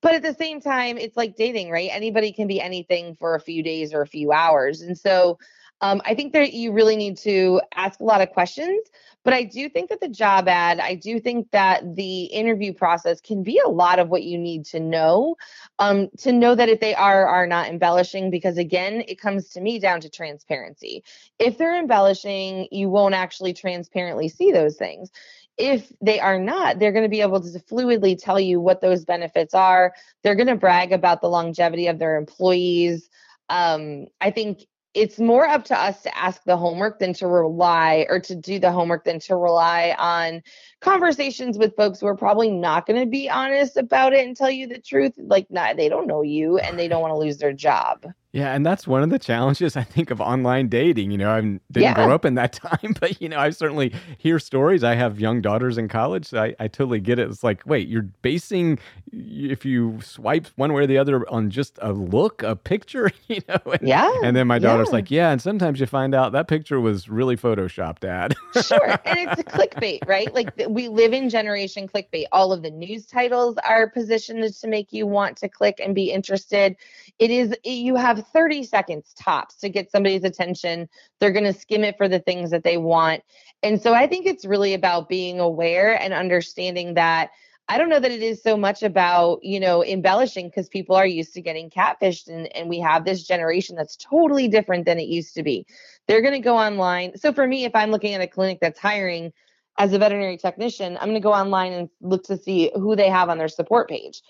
But 0.00 0.14
at 0.16 0.22
the 0.22 0.34
same 0.34 0.60
time, 0.60 0.98
it's 0.98 1.16
like 1.16 1.36
dating, 1.36 1.70
right? 1.70 1.90
Anybody 1.92 2.32
can 2.32 2.48
be 2.48 2.60
anything 2.60 3.14
for 3.14 3.36
a 3.36 3.40
few 3.40 3.62
days 3.62 3.94
or 3.94 4.02
a 4.02 4.06
few 4.06 4.32
hours. 4.32 4.80
And 4.80 4.98
so 4.98 5.38
um, 5.82 6.00
I 6.06 6.14
think 6.14 6.32
that 6.32 6.54
you 6.54 6.72
really 6.72 6.96
need 6.96 7.18
to 7.18 7.60
ask 7.74 8.00
a 8.00 8.04
lot 8.04 8.22
of 8.22 8.30
questions. 8.30 8.88
But 9.24 9.34
I 9.34 9.44
do 9.44 9.68
think 9.68 9.90
that 9.90 10.00
the 10.00 10.08
job 10.08 10.48
ad, 10.48 10.80
I 10.80 10.96
do 10.96 11.20
think 11.20 11.50
that 11.52 11.94
the 11.94 12.24
interview 12.24 12.72
process 12.72 13.20
can 13.20 13.44
be 13.44 13.60
a 13.64 13.68
lot 13.68 14.00
of 14.00 14.08
what 14.08 14.24
you 14.24 14.36
need 14.36 14.64
to 14.66 14.80
know 14.80 15.36
um, 15.78 16.08
to 16.18 16.32
know 16.32 16.56
that 16.56 16.68
if 16.68 16.80
they 16.80 16.94
are 16.94 17.26
are 17.26 17.46
not 17.46 17.68
embellishing, 17.68 18.30
because 18.30 18.58
again, 18.58 19.04
it 19.06 19.20
comes 19.20 19.48
to 19.50 19.60
me 19.60 19.78
down 19.78 20.00
to 20.00 20.10
transparency. 20.10 21.04
If 21.38 21.56
they're 21.56 21.78
embellishing, 21.78 22.66
you 22.72 22.88
won't 22.88 23.14
actually 23.14 23.52
transparently 23.52 24.28
see 24.28 24.50
those 24.50 24.76
things 24.76 25.10
if 25.58 25.92
they 26.00 26.18
are 26.18 26.38
not, 26.38 26.78
they're 26.78 26.92
going 26.92 27.04
to 27.04 27.10
be 27.10 27.20
able 27.20 27.40
to 27.40 27.58
fluidly 27.60 28.18
tell 28.18 28.40
you 28.40 28.58
what 28.58 28.80
those 28.80 29.04
benefits 29.04 29.52
are. 29.52 29.92
They're 30.22 30.34
going 30.34 30.46
to 30.46 30.56
brag 30.56 30.92
about 30.92 31.20
the 31.20 31.28
longevity 31.28 31.88
of 31.88 31.98
their 31.98 32.16
employees. 32.16 33.10
Um, 33.50 34.06
I 34.20 34.30
think 34.30 34.66
it's 34.94 35.18
more 35.18 35.46
up 35.46 35.64
to 35.64 35.78
us 35.78 36.02
to 36.02 36.18
ask 36.18 36.42
the 36.44 36.56
homework 36.56 36.98
than 36.98 37.14
to 37.14 37.26
rely 37.26 38.06
or 38.08 38.20
to 38.20 38.34
do 38.34 38.58
the 38.58 38.70
homework 38.70 39.04
than 39.04 39.18
to 39.20 39.36
rely 39.36 39.94
on 39.98 40.42
conversations 40.80 41.56
with 41.56 41.74
folks 41.76 42.00
who 42.00 42.06
are 42.06 42.16
probably 42.16 42.50
not 42.50 42.86
going 42.86 43.00
to 43.00 43.06
be 43.06 43.28
honest 43.30 43.76
about 43.76 44.12
it 44.12 44.26
and 44.26 44.36
tell 44.36 44.50
you 44.50 44.66
the 44.66 44.78
truth. 44.78 45.14
Like 45.16 45.50
not 45.50 45.76
they 45.76 45.88
don't 45.88 46.06
know 46.06 46.22
you 46.22 46.58
and 46.58 46.78
they 46.78 46.88
don't 46.88 47.00
want 47.00 47.12
to 47.12 47.18
lose 47.18 47.38
their 47.38 47.52
job 47.52 48.04
yeah, 48.32 48.54
and 48.54 48.64
that's 48.64 48.86
one 48.86 49.02
of 49.02 49.10
the 49.10 49.18
challenges 49.18 49.76
I 49.76 49.82
think 49.82 50.10
of 50.10 50.18
online 50.18 50.68
dating. 50.68 51.10
You 51.10 51.18
know, 51.18 51.30
I 51.30 51.40
didn't 51.40 51.60
yeah. 51.74 51.92
grow 51.94 52.14
up 52.14 52.24
in 52.24 52.34
that 52.36 52.52
time, 52.54 52.96
but 52.98 53.20
you 53.20 53.28
know, 53.28 53.38
I 53.38 53.50
certainly 53.50 53.92
hear 54.16 54.38
stories. 54.38 54.82
I 54.82 54.94
have 54.94 55.20
young 55.20 55.42
daughters 55.42 55.76
in 55.76 55.86
college. 55.88 56.26
So 56.26 56.42
I, 56.42 56.54
I 56.58 56.68
totally 56.68 57.00
get 57.00 57.18
it. 57.18 57.28
It's 57.28 57.44
like, 57.44 57.62
wait, 57.66 57.88
you're 57.88 58.08
basing 58.22 58.78
if 59.12 59.66
you 59.66 60.00
swipe 60.02 60.46
one 60.56 60.72
way 60.72 60.84
or 60.84 60.86
the 60.86 60.96
other 60.96 61.28
on 61.30 61.50
just 61.50 61.78
a 61.82 61.92
look, 61.92 62.42
a 62.42 62.56
picture, 62.56 63.10
you 63.28 63.42
know? 63.50 63.58
And, 63.70 63.86
yeah. 63.86 64.10
And 64.22 64.34
then 64.34 64.46
my 64.46 64.58
daughter's 64.58 64.88
yeah. 64.88 64.92
like, 64.92 65.10
yeah, 65.10 65.30
and 65.30 65.42
sometimes 65.42 65.78
you 65.78 65.86
find 65.86 66.14
out 66.14 66.32
that 66.32 66.48
picture 66.48 66.80
was 66.80 67.10
really 67.10 67.36
photoshopped, 67.36 68.00
Dad. 68.00 68.34
sure, 68.62 68.90
and 69.04 69.18
it's 69.18 69.40
a 69.40 69.44
clickbait, 69.44 70.08
right? 70.08 70.32
Like 70.32 70.50
we 70.68 70.88
live 70.88 71.12
in 71.12 71.28
generation 71.28 71.86
clickbait. 71.86 72.24
All 72.32 72.50
of 72.50 72.62
the 72.62 72.70
news 72.70 73.04
titles 73.04 73.56
are 73.68 73.90
positioned 73.90 74.42
to 74.54 74.66
make 74.66 74.90
you 74.90 75.06
want 75.06 75.36
to 75.38 75.50
click 75.50 75.80
and 75.84 75.94
be 75.94 76.10
interested. 76.10 76.76
It 77.18 77.30
is 77.30 77.54
you 77.64 77.96
have 77.96 78.21
30 78.22 78.64
seconds 78.64 79.14
tops 79.14 79.56
to 79.56 79.68
get 79.68 79.90
somebody's 79.90 80.24
attention. 80.24 80.88
They're 81.20 81.32
going 81.32 81.52
to 81.52 81.58
skim 81.58 81.84
it 81.84 81.96
for 81.96 82.08
the 82.08 82.20
things 82.20 82.50
that 82.50 82.64
they 82.64 82.76
want. 82.76 83.22
And 83.62 83.80
so 83.80 83.94
I 83.94 84.06
think 84.06 84.26
it's 84.26 84.44
really 84.44 84.74
about 84.74 85.08
being 85.08 85.40
aware 85.40 86.00
and 86.00 86.12
understanding 86.12 86.94
that 86.94 87.30
I 87.68 87.78
don't 87.78 87.88
know 87.88 88.00
that 88.00 88.10
it 88.10 88.22
is 88.22 88.42
so 88.42 88.56
much 88.56 88.82
about, 88.82 89.42
you 89.42 89.60
know, 89.60 89.84
embellishing 89.84 90.48
because 90.48 90.68
people 90.68 90.96
are 90.96 91.06
used 91.06 91.32
to 91.34 91.40
getting 91.40 91.70
catfished 91.70 92.28
and, 92.28 92.54
and 92.56 92.68
we 92.68 92.80
have 92.80 93.04
this 93.04 93.22
generation 93.26 93.76
that's 93.76 93.96
totally 93.96 94.48
different 94.48 94.84
than 94.84 94.98
it 94.98 95.08
used 95.08 95.34
to 95.36 95.42
be. 95.42 95.66
They're 96.08 96.22
going 96.22 96.34
to 96.34 96.40
go 96.40 96.56
online. 96.56 97.16
So 97.16 97.32
for 97.32 97.46
me, 97.46 97.64
if 97.64 97.74
I'm 97.74 97.90
looking 97.90 98.14
at 98.14 98.20
a 98.20 98.26
clinic 98.26 98.58
that's 98.60 98.78
hiring 98.78 99.32
as 99.78 99.92
a 99.92 99.98
veterinary 99.98 100.36
technician, 100.36 100.98
I'm 100.98 101.08
going 101.08 101.14
to 101.14 101.20
go 101.20 101.32
online 101.32 101.72
and 101.72 101.88
look 102.00 102.24
to 102.24 102.36
see 102.36 102.70
who 102.74 102.96
they 102.96 103.08
have 103.08 103.28
on 103.28 103.38
their 103.38 103.48
support 103.48 103.88
page 103.88 104.22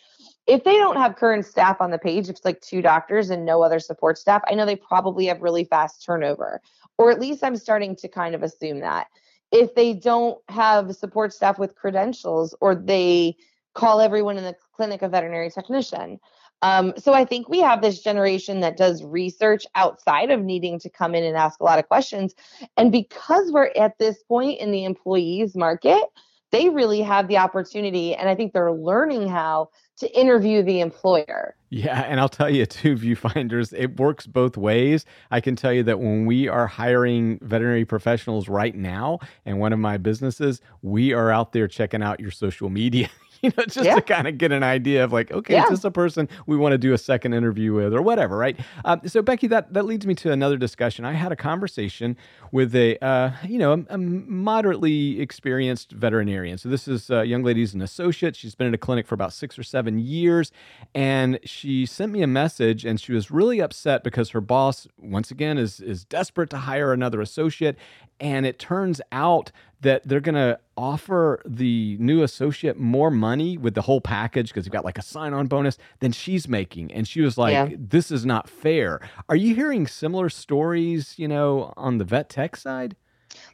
if 0.47 0.65
they 0.65 0.77
don't 0.77 0.97
have 0.97 1.17
current 1.17 1.45
staff 1.45 1.81
on 1.81 1.91
the 1.91 1.99
page, 1.99 2.25
if 2.25 2.37
it's 2.37 2.45
like 2.45 2.61
two 2.61 2.83
doctors 2.83 3.31
and 3.31 3.45
no 3.45 3.63
other 3.63 3.79
support 3.79 4.19
staff, 4.19 4.43
I 4.49 4.55
know 4.55 4.67
they 4.67 4.77
probably 4.77 5.27
have 5.27 5.41
really 5.41 5.65
fast 5.65 6.05
turnover, 6.05 6.61
or 6.99 7.11
at 7.11 7.21
least 7.21 7.45
I'm 7.45 7.57
starting 7.57 7.95
to 7.97 8.09
kind 8.09 8.35
of 8.35 8.43
assume 8.43 8.81
that. 8.81 9.07
If 9.53 9.75
they 9.75 9.93
don't 9.93 10.39
have 10.49 10.97
support 10.97 11.33
staff 11.33 11.59
with 11.59 11.75
credentials, 11.75 12.55
or 12.61 12.75
they 12.75 13.37
call 13.75 14.01
everyone 14.01 14.39
in 14.39 14.45
the 14.45 14.57
clinic 14.75 15.03
a 15.03 15.09
veterinary 15.09 15.51
technician. 15.51 16.19
Um, 16.63 16.93
so 16.97 17.13
I 17.13 17.25
think 17.25 17.49
we 17.49 17.61
have 17.61 17.83
this 17.83 18.01
generation 18.01 18.61
that 18.61 18.77
does 18.77 19.03
research 19.03 19.65
outside 19.75 20.31
of 20.31 20.43
needing 20.43 20.79
to 20.81 20.91
come 20.91 21.15
in 21.15 21.25
and 21.25 21.37
ask 21.37 21.61
a 21.61 21.65
lot 21.65 21.79
of 21.79 21.89
questions. 21.89 22.35
And 22.77 22.93
because 22.93 23.51
we're 23.51 23.73
at 23.77 23.99
this 23.99 24.23
point 24.25 24.61
in 24.61 24.71
the 24.71 24.85
employees 24.85 25.57
market, 25.57 26.05
they 26.53 26.69
really 26.69 27.01
have 27.01 27.29
the 27.29 27.39
opportunity, 27.39 28.15
and 28.15 28.29
I 28.29 28.35
think 28.35 28.53
they're 28.53 28.73
learning 28.73 29.27
how 29.29 29.71
to 29.97 30.19
interview 30.19 30.63
the 30.63 30.81
employer. 30.81 31.57
Yeah, 31.71 32.03
and 32.03 32.21
I'll 32.21 32.29
tell 32.29 32.51
you 32.51 32.67
too, 32.67 32.97
viewfinders, 32.99 33.73
it 33.77 33.99
works 33.99 34.27
both 34.27 34.57
ways. 34.57 35.07
I 35.31 35.41
can 35.41 35.57
tell 35.57 35.73
you 35.73 35.83
that 35.85 35.99
when 35.99 36.27
we 36.27 36.49
are 36.49 36.67
hiring 36.67 37.39
veterinary 37.41 37.87
professionals 37.87 38.49
right 38.49 38.75
now, 38.75 39.19
and 39.47 39.59
one 39.59 39.73
of 39.73 39.79
my 39.79 39.97
businesses, 39.97 40.61
we 40.83 41.13
are 41.13 41.31
out 41.31 41.53
there 41.53 41.67
checking 41.67 42.03
out 42.03 42.21
your 42.21 42.31
social 42.31 42.69
media. 42.69 43.09
you 43.53 43.53
know, 43.57 43.65
just 43.65 43.85
yeah. 43.85 43.97
to 43.97 44.01
kind 44.01 44.29
of 44.29 44.39
get 44.39 44.53
an 44.53 44.63
idea 44.63 45.03
of 45.03 45.13
like, 45.13 45.33
okay, 45.33 45.55
yeah. 45.55 45.65
is 45.65 45.71
this 45.71 45.85
a 45.85 45.91
person 45.91 46.29
we 46.47 46.57
want 46.57 46.73
to 46.73 46.79
do 46.79 46.93
a 46.93 46.99
second 46.99 47.35
interview 47.35 47.73
with 47.73 47.93
or 47.93 48.01
whatever, 48.01 48.37
right? 48.37 48.59
Um, 48.85 49.01
so, 49.07 49.21
Becky, 49.21 49.49
that, 49.49 49.73
that 49.73 49.85
leads 49.85 50.07
me 50.07 50.15
to 50.17 50.31
another 50.31 50.57
discussion. 50.57 51.05
I 51.05 51.13
had 51.13 51.33
a 51.33 51.37
conversation 51.37 52.17
with 52.53 52.73
a, 52.77 53.05
uh, 53.05 53.33
you 53.49 53.59
know, 53.59 53.73
a, 53.73 53.95
a, 53.95 53.99
moderately 53.99 55.21
experienced 55.21 55.91
veterinarian. 55.91 56.57
So, 56.57 56.69
this 56.69 56.87
is 56.87 57.11
a 57.11 57.25
young 57.25 57.43
lady's 57.43 57.75
an 57.75 57.83
associate. 57.83 58.37
She's 58.37 58.55
been 58.55 58.69
in 58.69 58.75
a 58.75 58.79
clinic 58.79 59.09
for 59.09 59.17
about 59.17 59.33
six 59.33 59.59
or 59.59 59.65
seven 59.65 59.99
years. 59.99 60.53
And 60.95 61.41
she 61.45 61.85
sent 61.85 62.13
me 62.13 62.23
a 62.23 62.29
message 62.29 62.85
and 62.85 63.01
she 63.01 63.13
was 63.13 63.33
really 63.33 63.61
upset 63.61 64.05
because 64.05 64.31
her 64.31 64.41
boss, 64.41 64.87
once 64.97 65.33
again, 65.33 65.59
is, 65.59 65.81
is 65.81 66.05
desperate 66.05 66.51
to 66.51 66.59
hire 66.59 66.93
another 66.93 67.21
associate. 67.21 67.77
And 68.21 68.47
it 68.47 68.61
turns 68.61 69.01
out 69.11 69.51
that 69.83 70.07
they're 70.07 70.21
going 70.21 70.35
to 70.35 70.59
offer 70.77 71.43
the 71.45 71.97
new 72.01 72.23
associate 72.23 72.79
more 72.79 73.11
money 73.11 73.59
with 73.59 73.75
the 73.75 73.83
whole 73.83 74.01
package 74.01 74.49
because 74.49 74.65
you've 74.65 74.73
got 74.73 74.85
like 74.85 74.99
a 74.99 75.03
sign 75.03 75.35
on 75.35 75.47
bonus 75.47 75.77
than 76.01 76.13
she's 76.13 76.49
making. 76.49 76.93
And 76.93 77.07
she 77.07 77.21
was 77.21 77.37
like, 77.37 77.53
yeah. 77.53 77.77
this 77.79 78.11
is 78.11 78.25
not 78.25 78.49
fair. 78.49 79.01
Are 79.29 79.37
you 79.37 79.55
hearing 79.55 79.87
similar 79.87 80.29
stories, 80.29 81.15
you 81.19 81.29
know, 81.29 81.75
on 81.77 81.99
the 81.99 82.05
vet 82.05 82.29
tech 82.29 82.57
side? 82.57 82.97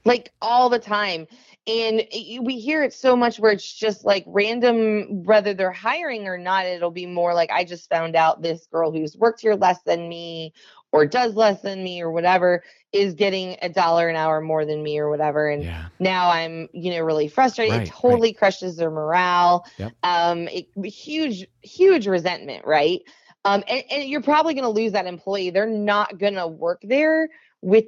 Like 0.04 0.32
all 0.42 0.68
the 0.68 0.78
time. 0.78 1.26
And 1.66 2.02
we 2.42 2.58
hear 2.58 2.82
it 2.82 2.92
so 2.92 3.14
much 3.14 3.38
where 3.38 3.52
it's 3.52 3.72
just 3.72 4.04
like 4.04 4.24
random, 4.26 5.24
whether 5.24 5.54
they're 5.54 5.70
hiring 5.70 6.26
or 6.26 6.38
not, 6.38 6.66
it'll 6.66 6.90
be 6.90 7.06
more 7.06 7.34
like, 7.34 7.50
I 7.50 7.64
just 7.64 7.88
found 7.88 8.16
out 8.16 8.42
this 8.42 8.66
girl 8.66 8.90
who's 8.90 9.16
worked 9.16 9.40
here 9.40 9.54
less 9.54 9.82
than 9.82 10.08
me 10.08 10.52
or 10.92 11.06
does 11.06 11.34
less 11.34 11.60
than 11.62 11.82
me 11.82 12.00
or 12.00 12.10
whatever 12.10 12.62
is 12.92 13.14
getting 13.14 13.56
a 13.60 13.68
dollar 13.68 14.08
an 14.08 14.16
hour 14.16 14.40
more 14.40 14.64
than 14.64 14.82
me 14.82 14.98
or 14.98 15.10
whatever 15.10 15.48
and 15.48 15.62
yeah. 15.62 15.88
now 15.98 16.30
i'm 16.30 16.68
you 16.72 16.90
know 16.92 17.00
really 17.00 17.28
frustrated 17.28 17.76
right, 17.76 17.88
it 17.88 17.90
totally 17.90 18.28
right. 18.28 18.38
crushes 18.38 18.76
their 18.76 18.90
morale 18.90 19.66
yep. 19.76 19.92
um 20.02 20.48
it, 20.48 20.66
huge 20.84 21.46
huge 21.60 22.06
resentment 22.06 22.64
right 22.64 23.02
um 23.44 23.62
and, 23.68 23.84
and 23.90 24.08
you're 24.08 24.22
probably 24.22 24.54
going 24.54 24.64
to 24.64 24.70
lose 24.70 24.92
that 24.92 25.06
employee 25.06 25.50
they're 25.50 25.66
not 25.66 26.18
going 26.18 26.34
to 26.34 26.46
work 26.46 26.80
there 26.82 27.28
with 27.60 27.86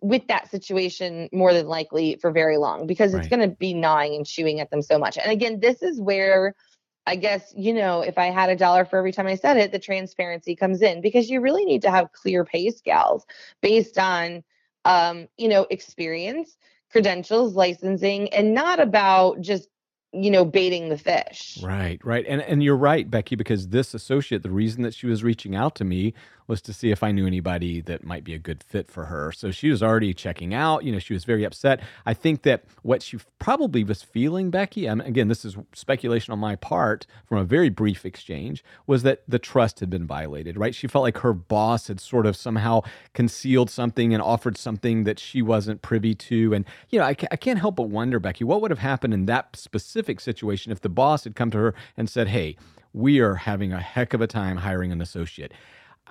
with 0.00 0.26
that 0.28 0.50
situation 0.50 1.28
more 1.30 1.52
than 1.52 1.66
likely 1.66 2.16
for 2.20 2.30
very 2.30 2.56
long 2.56 2.86
because 2.86 3.12
it's 3.12 3.28
going 3.28 3.40
to 3.40 3.54
be 3.54 3.74
gnawing 3.74 4.14
and 4.14 4.26
chewing 4.26 4.60
at 4.60 4.70
them 4.70 4.80
so 4.80 4.98
much 4.98 5.18
and 5.18 5.30
again 5.30 5.60
this 5.60 5.82
is 5.82 6.00
where 6.00 6.54
I 7.10 7.16
guess, 7.16 7.52
you 7.56 7.74
know, 7.74 8.02
if 8.02 8.18
I 8.18 8.26
had 8.26 8.50
a 8.50 8.56
dollar 8.56 8.84
for 8.84 8.96
every 8.96 9.10
time 9.10 9.26
I 9.26 9.34
said 9.34 9.56
it, 9.56 9.72
the 9.72 9.80
transparency 9.80 10.54
comes 10.54 10.80
in 10.80 11.00
because 11.00 11.28
you 11.28 11.40
really 11.40 11.64
need 11.64 11.82
to 11.82 11.90
have 11.90 12.12
clear 12.12 12.44
pay 12.44 12.70
scales 12.70 13.26
based 13.60 13.98
on, 13.98 14.44
um, 14.84 15.26
you 15.36 15.48
know, 15.48 15.66
experience, 15.70 16.56
credentials, 16.92 17.54
licensing, 17.54 18.32
and 18.32 18.54
not 18.54 18.78
about 18.78 19.40
just 19.40 19.68
you 20.12 20.30
know 20.30 20.44
baiting 20.44 20.88
the 20.88 20.98
fish. 20.98 21.58
Right 21.62 22.00
right 22.04 22.24
and 22.28 22.40
and 22.42 22.62
you're 22.62 22.76
right 22.76 23.10
becky 23.10 23.36
because 23.36 23.68
this 23.68 23.92
associate 23.94 24.42
the 24.42 24.50
reason 24.50 24.82
that 24.82 24.94
she 24.94 25.06
was 25.06 25.24
reaching 25.24 25.54
out 25.54 25.74
to 25.76 25.84
me 25.84 26.14
was 26.50 26.60
to 26.62 26.74
see 26.74 26.90
if 26.90 27.02
I 27.02 27.12
knew 27.12 27.26
anybody 27.26 27.80
that 27.80 28.04
might 28.04 28.24
be 28.24 28.34
a 28.34 28.38
good 28.38 28.62
fit 28.62 28.90
for 28.90 29.06
her. 29.06 29.32
So 29.32 29.50
she 29.50 29.70
was 29.70 29.82
already 29.82 30.12
checking 30.12 30.52
out. 30.52 30.84
You 30.84 30.92
know, 30.92 30.98
she 30.98 31.14
was 31.14 31.24
very 31.24 31.44
upset. 31.44 31.80
I 32.04 32.12
think 32.12 32.42
that 32.42 32.64
what 32.82 33.02
she 33.02 33.18
probably 33.38 33.84
was 33.84 34.02
feeling, 34.02 34.50
Becky, 34.50 34.86
and 34.86 35.00
again, 35.00 35.28
this 35.28 35.44
is 35.44 35.56
speculation 35.72 36.32
on 36.32 36.38
my 36.40 36.56
part 36.56 37.06
from 37.24 37.38
a 37.38 37.44
very 37.44 37.70
brief 37.70 38.04
exchange, 38.04 38.62
was 38.86 39.04
that 39.04 39.22
the 39.28 39.38
trust 39.38 39.80
had 39.80 39.88
been 39.88 40.06
violated, 40.06 40.58
right? 40.58 40.74
She 40.74 40.88
felt 40.88 41.04
like 41.04 41.18
her 41.18 41.32
boss 41.32 41.86
had 41.86 42.00
sort 42.00 42.26
of 42.26 42.36
somehow 42.36 42.82
concealed 43.14 43.70
something 43.70 44.12
and 44.12 44.22
offered 44.22 44.58
something 44.58 45.04
that 45.04 45.20
she 45.20 45.40
wasn't 45.40 45.82
privy 45.82 46.14
to. 46.16 46.52
And, 46.52 46.64
you 46.90 46.98
know, 46.98 47.04
I, 47.04 47.16
I 47.30 47.36
can't 47.36 47.60
help 47.60 47.76
but 47.76 47.88
wonder, 47.88 48.18
Becky, 48.18 48.42
what 48.42 48.60
would 48.60 48.72
have 48.72 48.80
happened 48.80 49.14
in 49.14 49.26
that 49.26 49.54
specific 49.54 50.18
situation 50.18 50.72
if 50.72 50.80
the 50.80 50.88
boss 50.88 51.22
had 51.24 51.36
come 51.36 51.52
to 51.52 51.58
her 51.58 51.74
and 51.96 52.10
said, 52.10 52.26
hey, 52.28 52.56
we 52.92 53.20
are 53.20 53.36
having 53.36 53.72
a 53.72 53.80
heck 53.80 54.14
of 54.14 54.20
a 54.20 54.26
time 54.26 54.56
hiring 54.56 54.90
an 54.90 55.00
associate. 55.00 55.52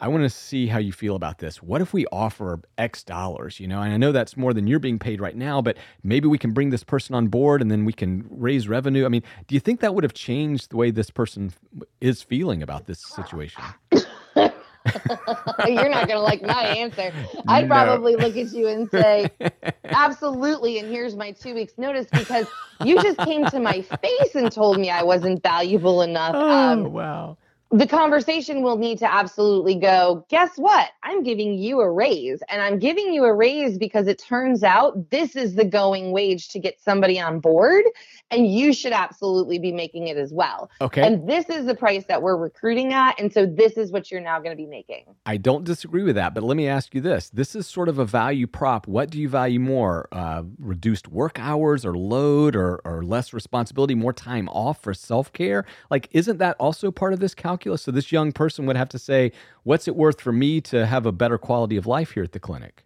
I 0.02 0.08
want 0.08 0.24
to 0.24 0.30
see 0.30 0.68
how 0.68 0.80
you 0.80 0.94
feel 0.94 1.16
about 1.16 1.40
this. 1.40 1.62
What 1.62 1.82
if 1.82 1.94
we 1.94 2.06
offer 2.08 2.62
X 2.78 3.04
dollars, 3.04 3.60
you 3.60 3.68
know? 3.68 3.82
And 3.82 3.92
I 3.92 3.98
know 3.98 4.14
that's 4.14 4.38
more 4.38 4.54
than 4.54 4.66
you're 4.66 4.80
being 4.80 4.98
paid 4.98 5.20
right 5.20 5.36
now, 5.36 5.62
but 5.62 5.78
maybe 6.04 6.28
we 6.28 6.38
can 6.38 6.52
bring 6.52 6.70
this 6.70 6.86
person 6.86 7.16
on 7.16 7.28
board 7.28 7.62
and 7.62 7.70
then 7.70 7.84
we 7.84 7.92
can 7.92 8.26
raise 8.30 8.70
revenue. 8.70 9.06
I 9.06 9.10
mean, 9.10 9.24
do 9.48 9.56
you 9.56 9.60
think 9.60 9.82
that 9.82 9.94
would 9.94 10.06
have 10.06 10.14
changed 10.14 10.72
the 10.72 10.78
way 10.78 10.92
this 10.92 11.10
person 11.10 11.52
is 12.00 12.22
feeling 12.22 12.64
about 12.64 12.86
this 12.86 13.00
situation? 13.00 13.62
You're 13.92 15.90
not 15.90 16.08
going 16.08 16.18
to 16.18 16.22
like 16.22 16.42
my 16.44 16.64
answer. 16.64 17.12
I'd 17.50 17.68
no. 17.68 17.76
probably 17.76 18.16
look 18.16 18.38
at 18.38 18.54
you 18.54 18.70
and 18.70 18.90
say, 18.90 19.30
absolutely. 19.84 20.80
And 20.80 20.90
here's 20.90 21.18
my 21.18 21.32
two 21.32 21.54
weeks' 21.54 21.74
notice 21.78 22.08
because 22.12 22.48
you 22.86 23.02
just 23.02 23.18
came 23.20 23.46
to 23.48 23.60
my 23.60 23.82
face 23.82 24.36
and 24.36 24.50
told 24.50 24.80
me 24.80 24.90
I 24.90 25.04
wasn't 25.04 25.44
valuable 25.44 26.02
enough. 26.02 26.36
Oh, 26.36 26.50
um, 26.50 26.94
wow 26.94 27.38
the 27.72 27.86
conversation 27.86 28.64
will 28.64 28.78
need 28.78 28.98
to 28.98 29.14
absolutely 29.14 29.76
go, 29.76 30.26
guess 30.28 30.58
what? 30.58 30.90
I'm 31.04 31.22
giving 31.22 31.54
you 31.54 31.82
a 31.82 31.90
raise. 31.90 32.42
And 32.50 32.64
I'm 32.64 32.80
giving 32.80 33.14
you 33.14 33.26
a 33.26 33.34
raise 33.34 33.78
because 33.78 34.08
it 34.08 34.18
turns 34.18 34.64
out 34.64 35.12
this 35.12 35.36
is 35.36 35.54
the 35.54 35.66
going 35.66 36.12
wage 36.12 36.50
to 36.50 36.60
get 36.60 36.82
somebody 36.82 37.20
on 37.20 37.40
board. 37.40 37.84
And 38.32 38.48
you 38.52 38.74
should 38.74 38.92
absolutely 38.92 39.60
be 39.60 39.72
making 39.72 40.08
it 40.08 40.18
as 40.18 40.34
well. 40.34 40.72
Okay. 40.82 41.06
And 41.06 41.30
this 41.30 41.48
is 41.50 41.68
the 41.68 41.76
price 41.76 42.06
that 42.06 42.24
we're 42.24 42.38
recruiting 42.38 42.92
at. 42.92 43.20
And 43.20 43.32
so 43.32 43.46
this 43.46 43.74
is 43.74 43.92
what 43.92 44.10
you're 44.10 44.22
now 44.22 44.40
going 44.40 44.52
to 44.52 44.62
be 44.62 44.68
making. 44.68 45.06
I 45.28 45.38
don't 45.38 45.64
disagree 45.64 46.04
with 46.04 46.16
that. 46.16 46.34
But 46.34 46.44
let 46.44 46.58
me 46.58 46.68
ask 46.68 46.96
you 46.96 47.02
this 47.02 47.30
this 47.30 47.56
is 47.56 47.68
sort 47.68 47.88
of 47.88 48.00
a 48.00 48.06
value 48.06 48.48
prop. 48.48 48.88
What 48.88 49.12
do 49.12 49.20
you 49.20 49.30
value 49.30 49.60
more? 49.60 50.08
Uh, 50.12 50.44
reduced 50.58 51.08
work 51.08 51.38
hours 51.40 51.86
or 51.86 51.96
load 51.96 52.56
or, 52.56 52.82
or 52.84 53.04
less 53.04 53.32
responsibility, 53.32 53.94
more 53.94 54.14
time 54.14 54.50
off 54.50 54.82
for 54.82 54.96
self 54.96 55.32
care? 55.34 55.66
Like, 55.92 56.10
isn't 56.12 56.38
that 56.38 56.56
also 56.60 56.90
part 56.90 57.14
of 57.14 57.20
this 57.20 57.36
calculation? 57.36 57.59
Calculus. 57.60 57.84
So 57.84 57.92
this 57.92 58.12
young 58.12 58.32
person 58.32 58.66
would 58.66 58.78
have 58.78 58.90
to 58.90 59.00
say, 59.00 59.32
what's 59.64 59.88
it 59.88 59.96
worth 59.96 60.22
for 60.22 60.32
me 60.32 60.62
to 60.62 60.86
have 60.86 61.06
a 61.06 61.12
better 61.12 61.38
quality 61.38 61.78
of 61.78 61.86
life 61.86 62.12
here 62.12 62.24
at 62.24 62.32
the 62.32 62.40
clinic? 62.40 62.86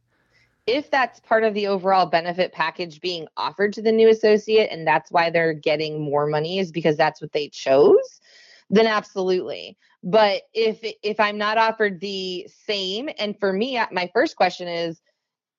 If 0.66 0.90
that's 0.90 1.20
part 1.20 1.44
of 1.44 1.54
the 1.54 1.68
overall 1.68 2.06
benefit 2.06 2.54
package 2.54 3.02
being 3.02 3.28
offered 3.36 3.74
to 3.74 3.82
the 3.82 3.92
new 3.92 4.10
associate 4.10 4.70
and 4.72 4.88
that's 4.88 5.12
why 5.12 5.30
they're 5.30 5.54
getting 5.54 6.02
more 6.02 6.26
money 6.26 6.58
is 6.58 6.72
because 6.72 6.96
that's 6.96 7.22
what 7.22 7.34
they 7.34 7.50
chose, 7.50 8.22
then 8.70 8.88
absolutely. 8.88 9.78
But 10.04 10.44
if 10.54 10.80
if 11.04 11.20
I'm 11.20 11.38
not 11.38 11.58
offered 11.58 12.00
the 12.00 12.48
same 12.66 13.10
and 13.20 13.38
for 13.40 13.54
me 13.54 13.80
my 13.92 14.10
first 14.14 14.36
question 14.36 14.68
is 14.68 15.02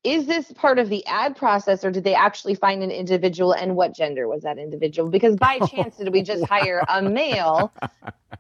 is 0.04 0.26
this 0.26 0.52
part 0.52 0.78
of 0.78 0.90
the 0.90 1.04
ad 1.06 1.34
process 1.34 1.82
or 1.82 1.90
did 1.90 2.04
they 2.04 2.14
actually 2.14 2.54
find 2.54 2.82
an 2.82 2.90
individual 2.90 3.52
and 3.52 3.74
what 3.74 3.94
gender 3.94 4.28
was 4.28 4.42
that 4.42 4.58
individual? 4.58 5.08
Because 5.08 5.34
by 5.36 5.58
chance 5.66 5.96
did 5.96 6.12
we 6.12 6.22
just 6.22 6.44
hire 6.44 6.82
a 6.88 7.02
male 7.02 7.72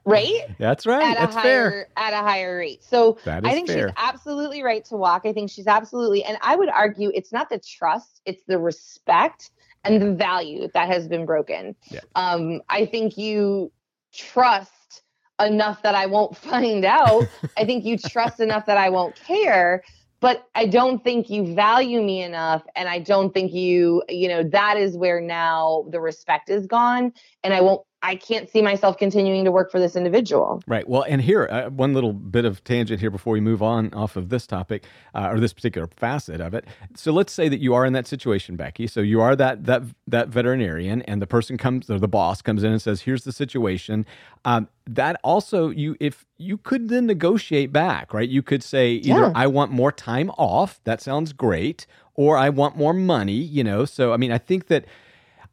right? 0.04 0.42
That's 0.58 0.86
right. 0.86 1.02
At 1.02 1.18
that's 1.18 1.36
a 1.36 1.40
fair. 1.40 1.70
higher, 1.70 1.88
at 1.96 2.12
a 2.12 2.18
higher 2.18 2.58
rate. 2.58 2.84
So 2.84 3.18
i 3.26 3.40
think 3.52 3.68
fair. 3.68 3.88
she's 3.88 3.94
absolutely 3.96 4.62
right 4.62 4.84
to 4.86 4.96
walk. 4.96 5.22
I 5.24 5.32
think 5.32 5.50
she's 5.50 5.66
absolutely 5.66 6.22
and 6.22 6.36
i 6.42 6.54
would 6.54 6.68
argue 6.68 7.10
it's 7.14 7.32
not 7.32 7.48
the 7.48 7.58
trust 7.58 8.20
it's 8.26 8.42
the 8.46 8.58
respect 8.58 9.50
and 9.84 10.00
the 10.00 10.12
value 10.12 10.68
that 10.74 10.88
has 10.88 11.08
been 11.08 11.26
broken. 11.26 11.74
Yeah. 11.90 12.00
um, 12.14 12.60
i 12.68 12.86
think 12.86 13.16
you 13.16 13.72
trust 14.12 15.02
enough 15.40 15.82
that 15.82 15.94
i 15.94 16.06
won't 16.06 16.36
find 16.50 16.84
out. 16.84 17.26
I 17.56 17.64
think 17.64 17.84
you 17.84 17.96
trust 17.96 18.40
enough 18.40 18.66
that 18.66 18.76
i 18.76 18.90
won't 18.90 19.16
care 19.16 19.82
but 20.20 20.48
I 20.54 20.66
don't 20.66 21.02
think 21.02 21.28
you 21.28 21.54
value 21.54 22.02
me 22.02 22.22
enough. 22.22 22.62
And 22.76 22.88
I 22.88 22.98
don't 22.98 23.32
think 23.34 23.52
you, 23.52 24.02
you 24.08 24.28
know, 24.28 24.42
that 24.44 24.76
is 24.76 24.96
where 24.96 25.20
now 25.20 25.86
the 25.90 26.00
respect 26.00 26.48
is 26.50 26.66
gone. 26.66 27.12
And 27.42 27.52
I 27.52 27.60
won't 27.60 27.82
I 28.04 28.16
can't 28.16 28.50
see 28.50 28.60
myself 28.60 28.98
continuing 28.98 29.46
to 29.46 29.50
work 29.50 29.72
for 29.72 29.80
this 29.80 29.96
individual. 29.96 30.62
Right. 30.66 30.86
Well, 30.86 31.06
and 31.08 31.22
here, 31.22 31.48
uh, 31.50 31.70
one 31.70 31.94
little 31.94 32.12
bit 32.12 32.44
of 32.44 32.62
tangent 32.62 33.00
here 33.00 33.10
before 33.10 33.32
we 33.32 33.40
move 33.40 33.62
on 33.62 33.92
off 33.94 34.16
of 34.16 34.28
this 34.28 34.46
topic 34.46 34.84
uh, 35.14 35.30
or 35.30 35.40
this 35.40 35.54
particular 35.54 35.88
facet 35.96 36.42
of 36.42 36.52
it. 36.52 36.66
So 36.94 37.12
let's 37.12 37.32
say 37.32 37.48
that 37.48 37.60
you 37.60 37.72
are 37.72 37.86
in 37.86 37.94
that 37.94 38.06
situation, 38.06 38.56
Becky. 38.56 38.86
So 38.86 39.00
you 39.00 39.22
are 39.22 39.34
that 39.36 39.64
that 39.64 39.82
that 40.06 40.28
veterinarian, 40.28 41.00
and 41.02 41.22
the 41.22 41.26
person 41.26 41.56
comes 41.56 41.88
or 41.88 41.98
the 41.98 42.06
boss 42.06 42.42
comes 42.42 42.62
in 42.62 42.72
and 42.72 42.82
says, 42.82 43.00
"Here's 43.00 43.24
the 43.24 43.32
situation." 43.32 44.04
Um, 44.44 44.68
that 44.86 45.18
also 45.24 45.70
you 45.70 45.96
if 45.98 46.26
you 46.36 46.58
could 46.58 46.90
then 46.90 47.06
negotiate 47.06 47.72
back, 47.72 48.12
right? 48.12 48.28
You 48.28 48.42
could 48.42 48.62
say 48.62 48.92
either 48.92 49.20
yeah. 49.20 49.32
I 49.34 49.46
want 49.46 49.72
more 49.72 49.90
time 49.90 50.28
off. 50.36 50.78
That 50.84 51.00
sounds 51.00 51.32
great. 51.32 51.86
Or 52.16 52.36
I 52.36 52.48
want 52.50 52.76
more 52.76 52.92
money, 52.92 53.32
you 53.32 53.64
know. 53.64 53.86
So 53.86 54.12
I 54.12 54.18
mean, 54.18 54.30
I 54.30 54.38
think 54.38 54.66
that 54.66 54.84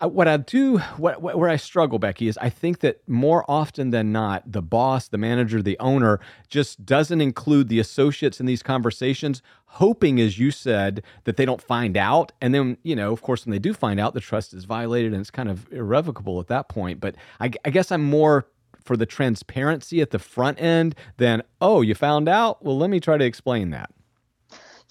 what 0.07 0.27
I 0.27 0.37
do, 0.37 0.79
what, 0.97 1.21
where 1.21 1.49
I 1.49 1.57
struggle, 1.57 1.99
Becky, 1.99 2.27
is 2.27 2.37
I 2.39 2.49
think 2.49 2.79
that 2.79 3.07
more 3.07 3.45
often 3.49 3.91
than 3.91 4.11
not, 4.11 4.51
the 4.51 4.61
boss, 4.61 5.07
the 5.07 5.17
manager, 5.17 5.61
the 5.61 5.77
owner 5.79 6.19
just 6.47 6.85
doesn't 6.85 7.21
include 7.21 7.69
the 7.69 7.79
associates 7.79 8.39
in 8.39 8.45
these 8.45 8.63
conversations, 8.63 9.41
hoping, 9.65 10.19
as 10.19 10.39
you 10.39 10.51
said, 10.51 11.03
that 11.25 11.37
they 11.37 11.45
don't 11.45 11.61
find 11.61 11.97
out. 11.97 12.31
And 12.41 12.53
then, 12.53 12.77
you 12.83 12.95
know, 12.95 13.11
of 13.11 13.21
course, 13.21 13.45
when 13.45 13.51
they 13.51 13.59
do 13.59 13.73
find 13.73 13.99
out, 13.99 14.13
the 14.13 14.19
trust 14.19 14.53
is 14.53 14.65
violated 14.65 15.13
and 15.13 15.21
it's 15.21 15.31
kind 15.31 15.49
of 15.49 15.71
irrevocable 15.71 16.39
at 16.39 16.47
that 16.47 16.67
point. 16.67 16.99
But 16.99 17.15
I, 17.39 17.51
I 17.63 17.69
guess 17.69 17.91
I'm 17.91 18.03
more 18.03 18.47
for 18.83 18.97
the 18.97 19.05
transparency 19.05 20.01
at 20.01 20.09
the 20.09 20.19
front 20.19 20.59
end 20.59 20.95
than, 21.17 21.43
oh, 21.61 21.81
you 21.81 21.93
found 21.95 22.27
out? 22.27 22.63
Well, 22.65 22.77
let 22.77 22.89
me 22.89 22.99
try 22.99 23.17
to 23.17 23.25
explain 23.25 23.69
that. 23.69 23.91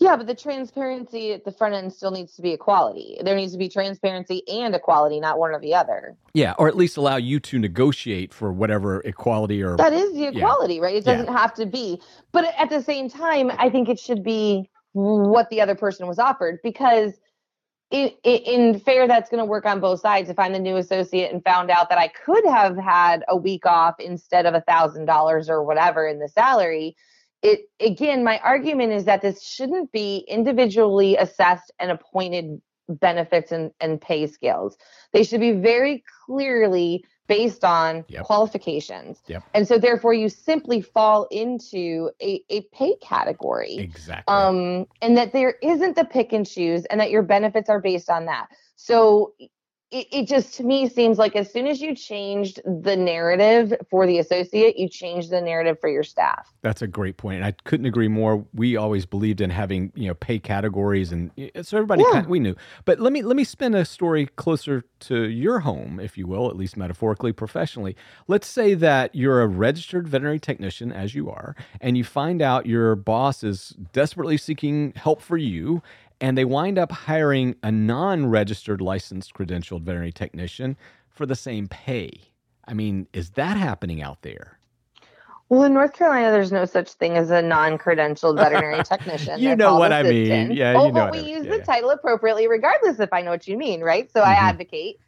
Yeah, 0.01 0.17
but 0.17 0.27
the 0.27 0.35
transparency 0.35 1.33
at 1.33 1.45
the 1.45 1.53
front 1.53 1.75
end 1.75 1.93
still 1.93 2.11
needs 2.11 2.35
to 2.37 2.43
be 2.43 2.53
equality. 2.53 3.19
There 3.23 3.37
needs 3.37 3.53
to 3.53 3.59
be 3.59 3.69
transparency 3.69 4.43
and 4.49 4.75
equality, 4.75 5.21
not 5.21 5.39
one 5.39 5.51
or 5.51 5.61
the 5.61 5.75
other. 5.75 6.17
Yeah, 6.33 6.55
or 6.59 6.69
at 6.69 6.77
least 6.77 6.97
allow 6.97 7.17
you 7.17 7.39
to 7.41 7.59
negotiate 7.59 8.33
for 8.33 8.51
whatever 8.51 9.03
equality 9.03 9.63
or 9.63 9.77
That 9.77 9.93
is 9.93 10.15
the 10.15 10.29
equality, 10.29 10.77
yeah. 10.77 10.81
right? 10.81 10.97
It 10.97 11.05
doesn't 11.05 11.27
yeah. 11.27 11.39
have 11.39 11.53
to 11.55 11.67
be. 11.67 12.01
But 12.33 12.55
at 12.59 12.71
the 12.71 12.83
same 12.83 13.11
time, 13.11 13.53
I 13.59 13.69
think 13.69 13.91
it 13.91 14.01
should 14.01 14.25
be 14.25 14.71
what 14.93 15.51
the 15.51 15.61
other 15.61 15.75
person 15.75 16.07
was 16.07 16.19
offered 16.19 16.61
because 16.65 17.21
in, 17.91 18.11
in 18.25 18.81
fair 18.81 19.07
that's 19.07 19.29
going 19.29 19.39
to 19.39 19.45
work 19.45 19.67
on 19.67 19.81
both 19.81 20.01
sides 20.01 20.29
if 20.29 20.39
i'm 20.39 20.53
the 20.53 20.59
new 20.59 20.77
associate 20.77 21.33
and 21.33 21.45
found 21.45 21.71
out 21.71 21.89
that 21.89 21.99
i 21.99 22.09
could 22.09 22.45
have 22.45 22.77
had 22.77 23.25
a 23.29 23.37
week 23.37 23.67
off 23.67 23.95
instead 24.01 24.47
of 24.47 24.55
a 24.55 24.61
thousand 24.63 25.05
dollars 25.05 25.49
or 25.49 25.63
whatever 25.63 26.09
in 26.09 26.19
the 26.19 26.29
salary 26.29 26.97
it 27.43 27.71
again 27.81 28.23
my 28.23 28.39
argument 28.39 28.93
is 28.93 29.05
that 29.05 29.23
this 29.23 29.43
shouldn't 29.43 29.91
be 29.93 30.25
individually 30.29 31.17
assessed 31.17 31.71
and 31.79 31.91
appointed 31.91 32.61
benefits 32.89 33.53
and, 33.53 33.71
and 33.81 34.01
pay 34.01 34.27
scales. 34.27 34.77
They 35.13 35.23
should 35.23 35.41
be 35.41 35.53
very 35.53 36.03
clearly 36.27 37.05
based 37.29 37.65
on 37.65 38.05
yep. 38.09 38.25
qualifications. 38.25 39.21
Yep. 39.29 39.45
and 39.55 39.69
so 39.69 39.79
therefore 39.79 40.13
you 40.13 40.29
simply 40.29 40.81
fall 40.81 41.29
into 41.31 42.11
a, 42.21 42.43
a 42.51 42.63
pay 42.73 42.97
category. 43.01 43.77
Exactly. 43.79 44.35
Um, 44.35 44.87
and 45.01 45.17
that 45.17 45.33
there 45.33 45.55
isn't 45.63 45.95
the 45.95 46.05
pick 46.05 46.33
and 46.33 46.45
choose 46.45 46.85
and 46.87 47.01
that 47.01 47.11
your 47.11 47.23
benefits 47.23 47.71
are 47.71 47.81
based 47.81 48.11
on 48.11 48.27
that. 48.27 48.49
So 48.75 49.35
it, 49.91 50.07
it 50.13 50.29
just 50.29 50.55
to 50.55 50.63
me 50.63 50.89
seems 50.89 51.19
like 51.19 51.35
as 51.35 51.53
soon 51.53 51.67
as 51.67 51.81
you 51.81 51.97
changed 51.97 52.61
the 52.65 52.97
narrative 52.97 53.75
for 53.91 54.07
the 54.07 54.19
associate, 54.19 54.79
you 54.79 54.89
changed 54.89 55.31
the 55.31 55.41
narrative 55.41 55.79
for 55.81 55.89
your 55.89 56.05
staff. 56.05 56.53
That's 56.63 56.81
a 56.81 56.87
great 56.87 57.17
point. 57.17 57.37
And 57.37 57.45
I 57.45 57.53
couldn't 57.65 57.87
agree 57.87 58.07
more. 58.07 58.45
We 58.55 58.77
always 58.77 59.05
believed 59.05 59.41
in 59.41 59.51
having, 59.51 59.93
you 59.97 60.07
know, 60.07 60.15
pay 60.15 60.39
categories 60.39 61.11
and 61.11 61.33
so 61.63 61.77
everybody 61.77 62.03
yeah. 62.03 62.13
kind 62.13 62.25
of, 62.25 62.31
we 62.31 62.39
knew. 62.39 62.55
But 62.85 63.01
let 63.01 63.13
me 63.13 63.23
let 63.23 63.37
me 63.37 63.43
spin 63.43 63.75
a 63.75 63.85
story 63.85 64.27
closer 64.37 64.85
to 65.01 65.29
your 65.29 65.61
home, 65.61 65.99
if 65.99 66.17
you 66.17 66.27
will, 66.27 66.49
at 66.49 66.57
least 66.57 66.77
metaphorically, 66.77 67.33
professionally. 67.33 67.97
Let's 68.29 68.47
say 68.47 68.75
that 68.75 69.15
you're 69.15 69.43
a 69.43 69.49
registered 69.49 70.07
veterinary 70.07 70.39
technician, 70.39 70.93
as 70.93 71.15
you 71.17 71.31
are, 71.31 71.57
and 71.81 71.99
you 71.99 72.05
find 72.05 72.41
out 72.41 72.67
your 72.67 72.95
boss 72.95 73.43
is 73.43 73.71
desperately 73.93 74.37
seeking 74.37 74.93
help 74.95 75.21
for 75.21 75.37
you 75.37 75.83
and 76.21 76.37
they 76.37 76.45
wind 76.45 76.79
up 76.79 76.93
hiring 76.93 77.57
a 77.63 77.73
non 77.73 78.27
registered 78.27 78.81
licensed 78.81 79.35
credentialed 79.35 79.83
veterinary 79.83 80.13
technician 80.13 80.77
for 81.09 81.27
the 81.27 81.37
same 81.37 81.69
pay. 81.69 82.21
I 82.67 82.75
mean, 82.75 83.07
is 83.13 83.31
that 83.31 83.57
happening 83.57 84.03
out 84.03 84.23
there? 84.23 84.59
Well, 85.49 85.65
in 85.65 85.75
North 85.75 85.95
Carolina, 85.95 86.31
there's 86.31 86.53
no 86.53 86.65
such 86.65 86.93
thing 86.93 87.17
as 87.17 87.31
a 87.31 87.43
non-credentialed 87.43 88.37
veterinary 88.37 88.85
technician. 88.85 89.41
you 89.41 89.49
They're 89.49 89.57
know 89.57 89.77
what 89.77 89.91
assistant. 89.91 90.43
I 90.43 90.47
mean? 90.47 90.57
Yeah, 90.57 90.75
oh, 90.77 90.87
you 90.87 90.93
know. 90.93 91.07
But 91.07 91.13
we 91.13 91.19
use 91.29 91.45
yeah, 91.45 91.51
the 91.51 91.59
yeah. 91.59 91.65
title 91.65 91.91
appropriately, 91.91 92.47
regardless 92.47 93.01
if 93.01 93.13
I 93.13 93.23
know 93.23 93.33
what 93.33 93.49
you 93.49 93.59
mean, 93.59 93.81
right? 93.81 94.11
So 94.13 94.21
mm-hmm. 94.21 94.31
I 94.31 94.35
advocate. 94.35 95.01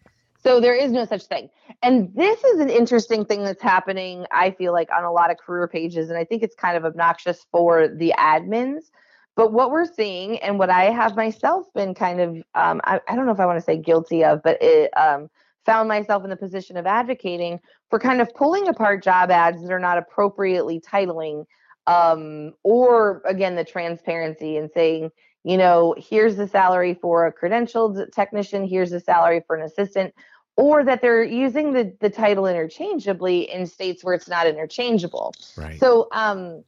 So 0.43 0.59
there 0.59 0.75
is 0.75 0.91
no 0.91 1.05
such 1.05 1.23
thing. 1.23 1.49
And 1.85 2.13
this 2.17 2.43
is 2.43 2.59
an 2.59 2.69
interesting 2.69 3.25
thing 3.25 3.45
that's 3.45 3.63
happening. 3.63 4.27
I 4.33 4.51
feel 4.51 4.73
like 4.73 4.89
on 4.91 5.05
a 5.05 5.13
lot 5.13 5.31
of 5.31 5.37
career 5.39 5.69
pages, 5.69 6.09
and 6.09 6.19
I 6.19 6.25
think 6.25 6.43
it's 6.43 6.57
kind 6.57 6.77
of 6.77 6.85
obnoxious 6.85 7.47
for 7.53 7.87
the 7.87 8.13
admins 8.19 8.91
but 9.35 9.53
what 9.53 9.71
we're 9.71 9.87
seeing 9.87 10.39
and 10.39 10.59
what 10.59 10.71
I 10.71 10.85
have 10.85 11.17
myself 11.17 11.67
been 11.75 11.95
kind 11.95 12.21
of, 12.21 12.37
um, 12.55 12.81
I, 12.85 13.01
I, 13.09 13.17
don't 13.17 13.27
know 13.27 13.33
if 13.33 13.41
I 13.41 13.47
want 13.47 13.59
to 13.59 13.65
say 13.65 13.77
guilty 13.77 14.25
of, 14.25 14.43
but 14.43 14.59
it 14.61 14.91
um, 14.97 15.31
found 15.65 15.89
myself 15.89 16.25
in 16.25 16.31
the 16.31 16.37
position 16.37 16.77
of 16.77 16.87
advocating 16.87 17.61
for 17.89 17.99
kind 17.99 18.21
of 18.21 18.33
pulling 18.35 18.69
apart 18.69 19.03
job 19.03 19.31
ads 19.31 19.63
that 19.63 19.73
are 19.73 19.79
not 19.79 19.99
appropriately 19.99 20.81
titling, 20.81 21.47
um, 21.87 22.53
or 22.63 23.23
again, 23.25 23.57
the 23.57 23.65
transparency 23.65 24.57
and 24.57 24.71
saying, 24.75 25.11
you 25.45 25.57
know, 25.57 25.95
here's 25.99 26.37
the 26.37 26.47
salary 26.47 26.95
for 26.95 27.27
a 27.27 27.33
credentialed 27.33 28.13
technician, 28.13 28.67
here's 28.67 28.91
the 28.91 29.01
salary 29.01 29.43
for 29.47 29.57
an 29.57 29.63
assistant, 29.63 30.15
or 30.57 30.85
that 30.85 31.01
they're 31.01 31.25
using 31.25 31.73
the, 31.73 31.95
the 32.01 32.11
title 32.11 32.47
interchangeably 32.47 33.51
in 33.51 33.67
states 33.67 34.05
where 34.05 34.15
it's 34.15 34.29
not 34.29 34.47
interchangeable. 34.47 35.35
Right. 35.57 35.81
So, 35.81 36.09
um, 36.13 36.63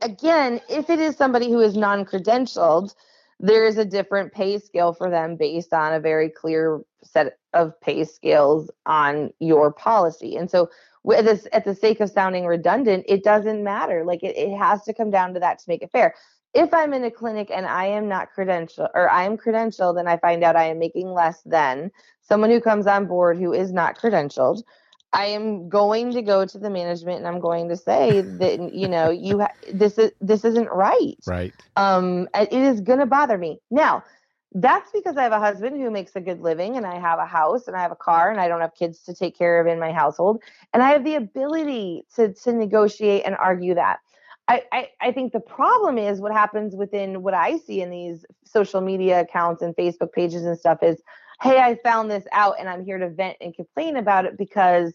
again, 0.00 0.60
if 0.68 0.90
it 0.90 0.98
is 0.98 1.16
somebody 1.16 1.50
who 1.50 1.60
is 1.60 1.76
non 1.76 2.04
credentialed, 2.04 2.94
there 3.40 3.66
is 3.66 3.78
a 3.78 3.84
different 3.84 4.32
pay 4.32 4.58
scale 4.58 4.92
for 4.92 5.10
them 5.10 5.36
based 5.36 5.72
on 5.72 5.92
a 5.92 6.00
very 6.00 6.28
clear 6.28 6.80
set 7.02 7.38
of 7.52 7.78
pay 7.80 8.04
scales 8.04 8.70
on 8.86 9.32
your 9.40 9.72
policy. 9.72 10.36
And 10.36 10.50
so, 10.50 10.70
with 11.02 11.26
this, 11.26 11.46
at 11.52 11.64
the 11.64 11.74
sake 11.74 12.00
of 12.00 12.10
sounding 12.10 12.46
redundant, 12.46 13.04
it 13.08 13.24
doesn't 13.24 13.62
matter. 13.62 14.04
Like 14.04 14.22
it, 14.22 14.36
it 14.36 14.56
has 14.56 14.82
to 14.84 14.94
come 14.94 15.10
down 15.10 15.34
to 15.34 15.40
that 15.40 15.58
to 15.58 15.64
make 15.68 15.82
it 15.82 15.90
fair. 15.90 16.14
If 16.54 16.72
I'm 16.72 16.94
in 16.94 17.04
a 17.04 17.10
clinic 17.10 17.50
and 17.52 17.66
I 17.66 17.86
am 17.86 18.08
not 18.08 18.28
credentialed 18.34 18.90
or 18.94 19.10
I 19.10 19.24
am 19.24 19.36
credentialed 19.36 19.98
and 19.98 20.08
I 20.08 20.16
find 20.18 20.44
out 20.44 20.56
I 20.56 20.66
am 20.66 20.78
making 20.78 21.12
less 21.12 21.42
than 21.42 21.90
someone 22.22 22.50
who 22.50 22.60
comes 22.60 22.86
on 22.86 23.06
board 23.06 23.36
who 23.36 23.52
is 23.52 23.72
not 23.72 23.98
credentialed, 23.98 24.62
I 25.14 25.26
am 25.26 25.68
going 25.68 26.12
to 26.12 26.22
go 26.22 26.44
to 26.44 26.58
the 26.58 26.68
management 26.68 27.18
and 27.18 27.28
I'm 27.28 27.40
going 27.40 27.68
to 27.68 27.76
say 27.76 28.20
that 28.20 28.74
you 28.74 28.88
know 28.88 29.10
you 29.10 29.40
ha- 29.40 29.54
this 29.72 29.96
is 29.96 30.10
this 30.20 30.44
isn't 30.44 30.68
right. 30.70 31.16
Right. 31.26 31.54
Um, 31.76 32.28
it 32.34 32.52
is 32.52 32.80
going 32.80 32.98
to 32.98 33.06
bother 33.06 33.38
me 33.38 33.60
now. 33.70 34.02
That's 34.56 34.90
because 34.92 35.16
I 35.16 35.24
have 35.24 35.32
a 35.32 35.40
husband 35.40 35.80
who 35.80 35.90
makes 35.90 36.14
a 36.14 36.20
good 36.20 36.40
living 36.40 36.76
and 36.76 36.86
I 36.86 36.98
have 37.00 37.18
a 37.18 37.26
house 37.26 37.66
and 37.66 37.76
I 37.76 37.82
have 37.82 37.90
a 37.90 37.96
car 37.96 38.30
and 38.30 38.40
I 38.40 38.46
don't 38.46 38.60
have 38.60 38.74
kids 38.74 39.02
to 39.04 39.14
take 39.14 39.36
care 39.36 39.60
of 39.60 39.66
in 39.66 39.80
my 39.80 39.90
household 39.90 40.42
and 40.72 40.82
I 40.82 40.90
have 40.90 41.04
the 41.04 41.16
ability 41.16 42.04
to 42.16 42.32
to 42.32 42.52
negotiate 42.52 43.22
and 43.24 43.36
argue 43.36 43.74
that. 43.74 43.98
I, 44.46 44.62
I, 44.72 44.88
I 45.00 45.12
think 45.12 45.32
the 45.32 45.40
problem 45.40 45.96
is 45.96 46.20
what 46.20 46.32
happens 46.32 46.76
within 46.76 47.22
what 47.22 47.34
I 47.34 47.56
see 47.58 47.80
in 47.80 47.90
these 47.90 48.26
social 48.44 48.80
media 48.80 49.20
accounts 49.20 49.62
and 49.62 49.74
Facebook 49.74 50.12
pages 50.12 50.44
and 50.44 50.58
stuff 50.58 50.82
is, 50.82 51.02
hey, 51.40 51.58
I 51.60 51.76
found 51.76 52.10
this 52.10 52.24
out 52.32 52.56
and 52.58 52.68
I'm 52.68 52.84
here 52.84 52.98
to 52.98 53.08
vent 53.08 53.38
and 53.40 53.54
complain 53.54 53.96
about 53.96 54.26
it 54.26 54.36
because 54.36 54.92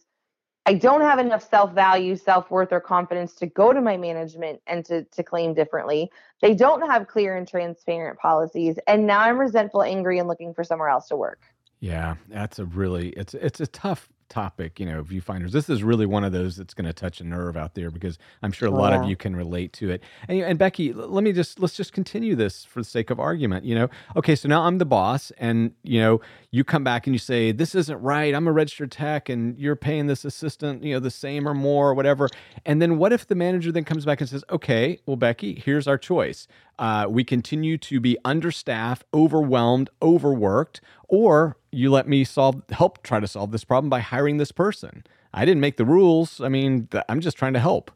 I 0.66 0.74
don't 0.74 1.02
have 1.02 1.20
enough 1.20 1.48
self 1.50 1.74
value, 1.74 2.16
self 2.16 2.52
worth, 2.52 2.72
or 2.72 2.80
confidence 2.80 3.34
to 3.36 3.48
go 3.48 3.74
to 3.74 3.82
my 3.82 3.98
management 3.98 4.62
and 4.68 4.86
to, 4.86 5.04
to 5.04 5.24
claim 5.24 5.54
differently. 5.54 6.12
They 6.42 6.54
don't 6.54 6.88
have 6.90 7.08
clear 7.08 7.38
and 7.38 7.48
transparent 7.48 8.20
policies. 8.20 8.78
And 8.88 9.08
now 9.08 9.20
I'm 9.20 9.40
resentful, 9.40 9.84
angry, 9.84 10.20
and 10.20 10.28
looking 10.28 10.54
for 10.54 10.64
somewhere 10.64 10.90
else 10.90 11.08
to 11.08 11.16
work. 11.16 11.42
Yeah, 11.80 12.16
that's 12.28 12.60
a 12.60 12.66
really 12.66 13.10
it's 13.10 13.34
it's 13.34 13.62
a 13.62 13.68
tough 13.68 14.10
topic, 14.30 14.80
you 14.80 14.86
know, 14.86 15.04
viewfinders. 15.04 15.52
This 15.52 15.70
is 15.70 15.84
really 15.84 16.06
one 16.06 16.24
of 16.24 16.32
those 16.32 16.56
that's 16.56 16.74
going 16.74 16.86
to 16.86 16.94
touch 16.94 17.20
a 17.20 17.24
nerve 17.24 17.58
out 17.58 17.76
there 17.76 17.92
because 17.92 18.18
I'm 18.42 18.52
sure 18.52 18.68
a 18.68 18.72
lot 18.72 18.94
yeah. 18.94 19.02
of 19.02 19.10
you 19.10 19.16
can 19.16 19.36
relate 19.36 19.74
to 19.74 19.90
it. 19.90 20.04
And, 20.28 20.40
and 20.42 20.60
Becky, 20.60 20.94
let 20.94 21.24
me 21.24 21.32
just 21.32 21.60
let's 21.60 21.76
just 21.76 21.94
continue 21.94 22.36
this 22.36 22.66
for 22.66 22.80
the 22.80 22.86
sake 22.86 23.10
of 23.10 23.20
argument. 23.20 23.66
You 23.66 23.76
know, 23.76 23.90
okay, 24.16 24.36
so 24.36 24.48
now 24.48 24.62
I'm 24.64 24.78
the 24.78 24.86
boss, 24.86 25.32
and 25.38 25.72
you 25.84 26.00
know, 26.00 26.22
you 26.52 26.64
come 26.64 26.84
back 26.84 27.08
and 27.08 27.14
you 27.14 27.20
say 27.20 27.52
this 27.52 27.76
isn't 27.76 28.02
right. 28.02 28.34
I'm 28.34 28.48
a 28.48 28.52
registered 28.52 28.92
tech, 28.92 29.30
and 29.30 29.58
you're 29.58 29.76
paying 29.76 30.08
this 30.08 30.26
assistant, 30.26 30.84
you 30.84 30.94
know, 30.94 31.00
the 31.00 31.12
same 31.12 31.48
or 31.48 31.54
more 31.54 31.90
or 31.90 31.94
whatever. 31.94 32.30
And 32.66 32.82
then 32.82 32.98
what 32.98 33.14
if 33.14 33.28
the 33.28 33.36
manager 33.36 33.72
then 33.72 33.84
comes 33.84 34.06
back 34.06 34.22
and 34.22 34.30
says, 34.30 34.44
okay, 34.50 35.00
well, 35.06 35.16
Becky, 35.16 35.62
here's 35.64 35.88
our 35.88 35.98
choice. 35.98 36.48
Uh, 36.78 37.06
we 37.10 37.24
continue 37.24 37.78
to 37.78 38.00
be 38.00 38.18
understaffed, 38.24 39.04
overwhelmed, 39.14 39.90
overworked, 40.02 40.80
or 41.10 41.58
you 41.72 41.92
let 41.92 42.08
me 42.08 42.24
solve, 42.24 42.62
help 42.70 43.04
try 43.04 43.20
to 43.20 43.28
solve 43.28 43.52
this 43.52 43.64
problem 43.64 43.90
by 43.90 44.00
hiring 44.00 44.38
this 44.38 44.52
person. 44.52 45.04
I 45.34 45.46
didn't 45.46 45.62
make 45.62 45.78
the 45.78 45.86
rules. 45.86 46.42
I 46.42 46.50
mean, 46.50 46.88
I'm 47.08 47.22
just 47.22 47.38
trying 47.38 47.54
to 47.54 47.60
help. 47.60 47.92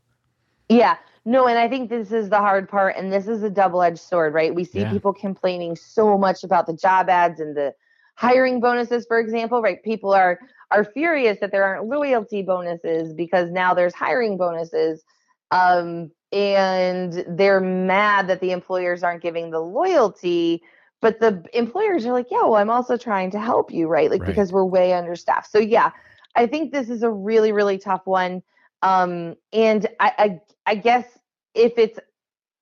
Yeah. 0.70 0.98
No, 1.26 1.48
and 1.48 1.58
I 1.58 1.70
think 1.70 1.90
this 1.90 2.12
is 2.12 2.30
the 2.30 2.40
hard 2.40 2.68
part, 2.68 2.96
and 2.98 3.12
this 3.12 3.28
is 3.28 3.44
a 3.44 3.50
double-edged 3.50 4.00
sword, 4.00 4.34
right? 4.34 4.54
We 4.54 4.66
see 4.66 4.82
yeah. 4.82 4.92
people 4.92 5.14
complaining 5.14 5.76
so 5.78 6.18
much 6.18 6.44
about 6.44 6.68
the 6.68 6.74
job 6.74 7.10
ads 7.10 7.40
and 7.40 7.56
the 7.56 7.74
hiring 8.16 8.60
bonuses, 8.60 9.06
for 9.06 9.20
example, 9.20 9.62
right? 9.62 9.82
People 9.84 10.12
are 10.14 10.40
are 10.72 10.84
furious 10.84 11.38
that 11.40 11.52
there 11.52 11.64
aren't 11.64 11.86
loyalty 11.88 12.42
bonuses 12.42 13.14
because 13.14 13.52
now 13.52 13.74
there's 13.74 13.94
hiring 13.94 14.38
bonuses. 14.38 15.04
Um, 15.52 16.12
and 16.34 17.24
they're 17.28 17.62
mad 17.62 18.28
that 18.28 18.42
the 18.42 18.52
employers 18.52 19.04
aren't 19.04 19.22
giving 19.22 19.52
the 19.52 19.60
loyalty 19.60 20.64
but 21.04 21.20
the 21.20 21.44
employers 21.54 22.06
are 22.06 22.14
like 22.14 22.32
yeah 22.32 22.42
well 22.42 22.56
i'm 22.56 22.70
also 22.70 22.98
trying 22.98 23.30
to 23.30 23.40
help 23.40 23.72
you 23.72 23.88
right? 23.88 24.10
Like 24.10 24.22
right. 24.22 24.28
because 24.28 24.52
we're 24.52 24.66
way 24.66 24.94
understaffed. 24.94 25.52
So 25.52 25.60
yeah 25.60 25.92
i 26.36 26.48
think 26.48 26.72
this 26.72 26.90
is 26.90 27.04
a 27.04 27.12
really 27.12 27.52
really 27.52 27.78
tough 27.78 28.06
one. 28.06 28.42
Um, 28.82 29.36
and 29.52 29.88
I, 30.00 30.12
I 30.18 30.42
i 30.66 30.76
guess 30.76 31.06
if 31.54 31.74
it's 31.78 32.00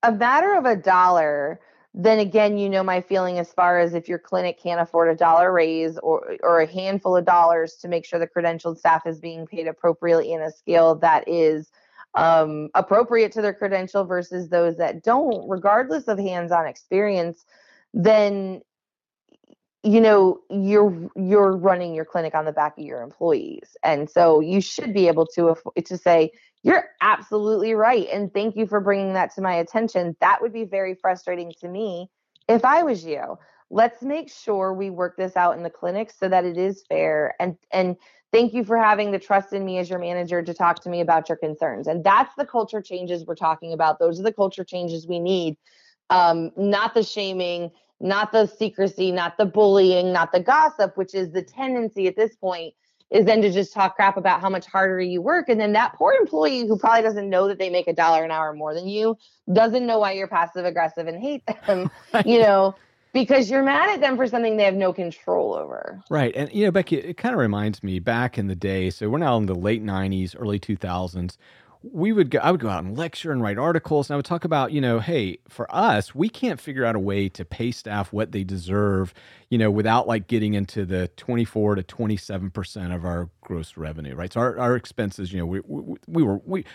a 0.04 0.12
matter 0.12 0.54
of 0.56 0.66
a 0.66 0.76
dollar 0.76 1.60
then 1.94 2.20
again 2.20 2.58
you 2.58 2.70
know 2.70 2.84
my 2.84 3.02
feeling 3.02 3.38
as 3.38 3.52
far 3.54 3.80
as 3.80 3.94
if 3.94 4.08
your 4.08 4.20
clinic 4.20 4.60
can't 4.62 4.82
afford 4.82 5.10
a 5.10 5.16
dollar 5.16 5.52
raise 5.52 5.98
or 6.00 6.38
or 6.42 6.62
a 6.62 6.72
handful 6.72 7.16
of 7.16 7.26
dollars 7.26 7.76
to 7.76 7.88
make 7.88 8.06
sure 8.06 8.20
the 8.20 8.28
credentialed 8.28 8.78
staff 8.78 9.06
is 9.06 9.20
being 9.20 9.46
paid 9.46 9.68
appropriately 9.68 10.32
in 10.32 10.42
a 10.42 10.52
scale 10.52 10.96
that 10.96 11.28
is 11.28 11.72
um, 12.16 12.70
appropriate 12.76 13.32
to 13.34 13.42
their 13.42 13.54
credential 13.54 14.04
versus 14.04 14.50
those 14.50 14.78
that 14.78 15.04
don't, 15.04 15.48
regardless 15.50 16.08
of 16.08 16.20
hands-on 16.20 16.68
experience, 16.68 17.46
then 17.94 18.62
you 19.84 20.00
know 20.00 20.40
you're 20.50 21.10
you're 21.16 21.58
running 21.58 21.96
your 21.96 22.06
clinic 22.06 22.36
on 22.36 22.46
the 22.46 22.52
back 22.52 22.78
of 22.78 22.86
your 22.86 23.02
employees 23.02 23.76
and 23.84 24.10
so 24.10 24.40
you 24.40 24.62
should 24.62 24.94
be 24.94 25.08
able 25.08 25.26
to 25.26 25.56
to 25.84 25.98
say 25.98 26.32
you're 26.64 26.86
absolutely 27.02 27.74
right 27.74 28.08
and 28.12 28.34
thank 28.34 28.56
you 28.56 28.68
for 28.68 28.80
bringing 28.80 29.14
that 29.14 29.34
to 29.34 29.42
my 29.42 29.54
attention. 29.56 30.16
That 30.22 30.42
would 30.42 30.54
be 30.54 30.66
very 30.66 30.96
frustrating 30.96 31.52
to 31.60 31.68
me 31.68 32.10
if 32.48 32.64
i 32.66 32.84
was 32.84 33.04
you. 33.04 33.38
Let's 33.74 34.02
make 34.02 34.30
sure 34.30 34.74
we 34.74 34.90
work 34.90 35.16
this 35.16 35.38
out 35.38 35.56
in 35.56 35.64
the 35.64 35.70
clinic 35.70 36.12
so 36.12 36.28
that 36.28 36.46
it 36.46 36.58
is 36.58 36.84
fair 36.88 37.36
and 37.40 37.56
and 37.72 37.96
thank 38.32 38.54
you 38.54 38.64
for 38.64 38.78
having 38.78 39.12
the 39.12 39.20
trust 39.20 39.52
in 39.52 39.66
me 39.66 39.80
as 39.80 39.90
your 39.90 40.00
manager 40.00 40.44
to 40.44 40.54
talk 40.54 40.82
to 40.84 40.90
me 40.90 41.02
about 41.02 41.28
your 41.28 41.38
concerns 41.38 41.88
and 41.88 42.04
that's 42.04 42.36
the 42.36 42.46
culture 42.46 42.82
changes 42.82 43.26
we're 43.26 43.36
talking 43.36 43.74
about. 43.74 43.98
Those 43.98 44.20
are 44.20 44.24
the 44.24 44.34
culture 44.34 44.64
changes 44.64 45.08
we 45.08 45.20
need. 45.20 45.58
Um, 46.12 46.52
not 46.58 46.94
the 46.94 47.04
shaming 47.04 47.72
not 48.02 48.32
the 48.32 48.46
secrecy 48.46 49.12
not 49.12 49.38
the 49.38 49.46
bullying 49.46 50.12
not 50.12 50.32
the 50.32 50.40
gossip 50.40 50.98
which 50.98 51.14
is 51.14 51.32
the 51.32 51.42
tendency 51.42 52.08
at 52.08 52.16
this 52.16 52.36
point 52.36 52.74
is 53.10 53.26
then 53.26 53.42
to 53.42 53.52
just 53.52 53.74
talk 53.74 53.96
crap 53.96 54.16
about 54.16 54.40
how 54.40 54.50
much 54.50 54.66
harder 54.66 55.00
you 55.00 55.22
work 55.22 55.50
and 55.50 55.60
then 55.60 55.74
that 55.74 55.94
poor 55.96 56.14
employee 56.14 56.68
who 56.68 56.78
probably 56.78 57.02
doesn't 57.02 57.30
know 57.30 57.48
that 57.48 57.60
they 57.60 57.70
make 57.70 57.88
a 57.88 57.94
dollar 57.94 58.24
an 58.24 58.32
hour 58.32 58.54
more 58.54 58.74
than 58.74 58.88
you 58.88 59.18
doesn't 59.54 59.86
know 59.86 60.00
why 60.00 60.12
you're 60.12 60.28
passive 60.28 60.66
aggressive 60.66 61.08
and 61.08 61.22
hate 61.22 61.44
them 61.68 61.90
you 62.26 62.40
know 62.40 62.76
because 63.14 63.50
you're 63.50 63.64
mad 63.64 63.90
at 63.90 64.00
them 64.00 64.16
for 64.16 64.28
something 64.28 64.58
they 64.58 64.64
have 64.64 64.74
no 64.74 64.94
control 64.94 65.54
over. 65.54 66.02
Right. 66.10 66.34
And, 66.36 66.52
you 66.54 66.66
know, 66.66 66.72
Becky, 66.72 66.98
it 66.98 67.18
kind 67.18 67.34
of 67.34 67.40
reminds 67.40 67.84
me 67.84 68.00
back 68.00 68.38
in 68.38 68.48
the 68.48 68.56
day. 68.56 68.90
So 68.90 69.10
we're 69.10 69.18
now 69.18 69.38
in 69.38 69.46
the 69.48 69.56
late 69.56 69.84
90s, 69.84 70.36
early 70.40 70.60
2000s. 70.60 71.38
We 71.84 72.12
would 72.12 72.30
go, 72.30 72.40
I 72.40 72.52
would 72.52 72.60
go 72.60 72.70
out 72.70 72.84
and 72.84 72.98
lecture 72.98 73.32
and 73.32 73.42
write 73.42 73.58
articles. 73.58 74.10
And 74.10 74.14
I 74.14 74.18
would 74.18 74.26
talk 74.26 74.46
about, 74.46 74.72
you 74.72 74.82
know, 74.82 75.00
hey, 75.00 75.40
for 75.50 75.74
us, 75.74 76.14
we 76.14 76.30
can't 76.30 76.60
figure 76.60 76.86
out 76.86 76.96
a 76.96 77.00
way 77.00 77.28
to 77.30 77.44
pay 77.44 77.72
staff 77.72 78.14
what 78.14 78.32
they 78.32 78.44
deserve, 78.44 79.14
you 79.50 79.58
know, 79.58 79.72
without 79.72 80.08
like 80.08 80.28
getting 80.28 80.54
into 80.54 80.86
the 80.86 81.08
24 81.18 81.76
to 81.76 81.84
27% 81.84 82.96
of 82.96 83.04
our 83.04 83.30
gross 83.42 83.78
revenue, 83.78 84.16
right? 84.16 84.32
So 84.32 84.40
our, 84.42 84.60
our 84.60 84.76
expenses, 84.76 85.34
you 85.34 85.40
know, 85.40 85.46
we, 85.46 85.62
we, 85.66 85.96
we 86.08 86.24
were, 86.24 86.40
we, 86.46 86.66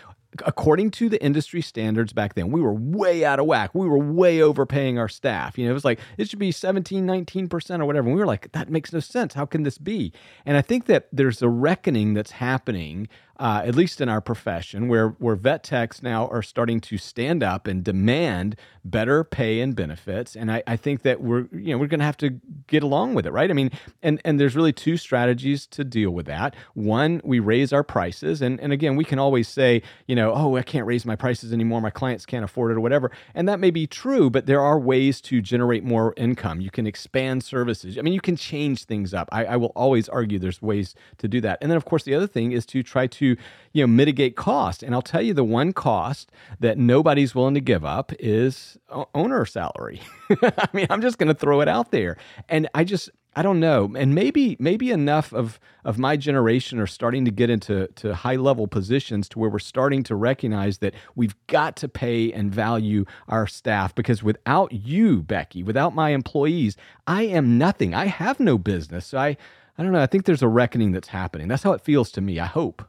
according 0.45 0.91
to 0.93 1.09
the 1.09 1.23
industry 1.23 1.63
standards 1.63 2.13
back 2.13 2.35
then, 2.35 2.51
we 2.51 2.61
were 2.61 2.73
way 2.73 3.25
out 3.25 3.39
of 3.39 3.47
whack. 3.47 3.75
We 3.75 3.89
were 3.89 3.99
way 3.99 4.43
overpaying 4.43 4.99
our 4.99 5.09
staff. 5.09 5.57
You 5.57 5.65
know, 5.65 5.71
it 5.71 5.75
was 5.75 5.85
like, 5.85 6.01
it 6.19 6.29
should 6.29 6.39
be 6.39 6.53
17, 6.53 7.07
19% 7.07 7.81
or 7.81 7.85
whatever. 7.85 8.09
And 8.09 8.15
we 8.15 8.21
were 8.21 8.27
like, 8.27 8.53
that 8.53 8.69
makes 8.71 8.93
no 8.93 9.01
sense. 9.01 9.35
How 9.35 9.47
can 9.47 9.63
this 9.63 9.79
be? 9.79 10.13
And 10.45 10.57
I 10.57 10.63
think 10.63 10.87
that 10.87 11.09
there's 11.13 11.43
a 11.43 11.49
reckoning 11.49 12.15
that's 12.15 12.33
happening 12.33 13.09
uh, 13.39 13.63
at 13.65 13.75
least 13.75 14.01
in 14.01 14.09
our 14.09 14.21
profession, 14.21 14.89
where 14.89 15.11
where 15.11 15.37
vet 15.37 15.63
techs 15.63 16.03
now 16.03 16.27
are 16.29 16.43
starting 16.43 16.81
to 16.81 16.97
stand 16.97 17.43
up 17.43 17.67
and 17.67 17.85
demand 17.85 18.57
better 18.85 19.25
pay 19.25 19.61
and 19.61 19.77
benefits. 19.77 20.35
And 20.35 20.51
I, 20.51 20.63
I 20.67 20.77
think 20.77 21.03
that 21.03 21.21
we're 21.21 21.47
you 21.53 21.73
know 21.73 21.79
we're 21.79 21.87
going 21.87 22.01
to 22.01 22.07
have 22.07 22.17
to 22.19 22.41
get 22.67 22.83
along 22.83 23.15
with 23.15 23.27
it, 23.27 23.33
right? 23.33 23.51
I 23.51 23.53
mean, 23.53 23.71
and 24.03 24.21
and 24.25 24.41
there's 24.41 24.57
really 24.57 24.73
two 24.73 24.97
strategies 24.97 25.67
to 25.69 25.85
deal 25.85 26.11
with 26.11 26.27
that. 26.27 26.57
One, 26.75 27.21
we 27.25 27.39
raise 27.39 27.73
our 27.73 27.83
prices, 27.83 28.41
and 28.41 28.59
and 28.61 28.73
again, 28.73 28.97
we 28.97 29.05
can 29.05 29.19
always 29.19 29.49
say, 29.49 29.83
you 30.07 30.17
know, 30.17 30.26
oh, 30.33 30.57
I 30.57 30.63
can't 30.63 30.87
raise 30.87 31.05
my 31.05 31.17
prices 31.17 31.53
anymore. 31.53 31.81
My 31.81 31.91
clients 31.91 32.25
can't 32.25 32.45
afford 32.45 32.71
it 32.71 32.77
or 32.77 32.81
whatever, 32.81 33.11
and 33.35 33.49
that 33.49 33.59
may 33.59 33.71
be 33.71 33.87
true. 33.87 34.31
But 34.31 34.47
there 34.47 34.61
are 34.61 34.79
ways 34.79 35.21
to 35.23 35.41
generate 35.41 35.83
more 35.83 36.15
income. 36.17 36.61
You 36.61 36.71
can 36.71 36.87
expand 36.87 37.43
services. 37.43 37.99
I 37.99 38.03
mean, 38.03 38.15
you 38.15 38.21
can 38.21 38.37
change 38.37 38.85
things 38.85 39.13
up. 39.13 39.29
I, 39.33 39.47
I 39.47 39.57
will 39.57 39.73
always 39.75 40.09
argue 40.09 40.39
there's 40.39 40.63
ways 40.63 40.95
to 41.19 41.27
do 41.27 41.41
that. 41.41 41.59
And 41.61 41.71
then, 41.71 41.77
of 41.77 41.85
course, 41.85 42.05
the 42.05 42.15
other 42.15 42.29
thing 42.29 42.53
is 42.53 42.65
to 42.67 42.83
try 42.83 43.09
to 43.09 43.17
to 43.17 43.37
you 43.73 43.83
know 43.83 43.87
mitigate 43.87 44.37
cost. 44.37 44.83
And 44.83 44.95
I'll 44.95 45.03
tell 45.03 45.23
you 45.23 45.35
the 45.35 45.45
one 45.45 45.73
cost 45.73 46.31
that 46.61 46.79
nobody's 46.79 47.35
willing 47.35 47.55
to 47.55 47.61
give 47.61 47.85
up 47.85 48.13
is 48.19 48.79
owner 49.15 49.45
salary. 49.45 50.01
I 50.43 50.69
mean, 50.73 50.87
I'm 50.91 51.03
just 51.03 51.19
going 51.19 51.29
to 51.29 51.35
throw 51.35 51.61
it 51.61 51.69
out 51.69 51.91
there. 51.91 52.17
And 52.49 52.69
I 52.75 52.85
just 52.85 53.11
I 53.39 53.43
don't 53.43 53.61
know. 53.61 53.93
And 53.95 54.15
maybe 54.15 54.57
maybe 54.59 54.91
enough 54.91 55.35
of 55.35 55.61
of 55.85 55.99
my 55.99 56.17
generation 56.17 56.79
are 56.79 56.87
starting 56.87 57.27
to 57.27 57.31
get 57.31 57.51
into 57.51 57.87
to 57.97 58.15
high 58.15 58.37
level 58.37 58.67
positions 58.67 59.29
to 59.29 59.39
where 59.39 59.51
we're 59.51 59.59
starting 59.59 60.03
to 60.05 60.17
recognize 60.17 60.79
that 60.79 60.95
we've 61.15 61.37
got 61.47 61.77
to 61.77 61.89
pay 61.89 62.33
and 62.33 62.51
value 62.51 63.05
our 63.29 63.47
staff 63.47 63.95
because 63.95 64.23
without 64.23 64.73
you, 64.73 65.23
Becky, 65.23 65.63
without 65.63 65.95
my 65.95 66.11
employees, 66.11 66.79
I 67.07 67.25
am 67.25 67.59
nothing. 67.59 67.95
I 67.95 68.07
have 68.07 68.41
no 68.41 68.57
business. 68.57 69.07
So 69.09 69.19
I 69.19 69.37
I 69.77 69.83
don't 69.83 69.93
know. 69.93 70.01
I 70.01 70.07
think 70.07 70.25
there's 70.25 70.43
a 70.43 70.49
reckoning 70.49 70.93
that's 70.93 71.09
happening. 71.09 71.47
That's 71.47 71.63
how 71.63 71.73
it 71.73 71.83
feels 71.83 72.11
to 72.13 72.23
me. 72.23 72.41
I 72.41 72.47
hope. 72.47 72.83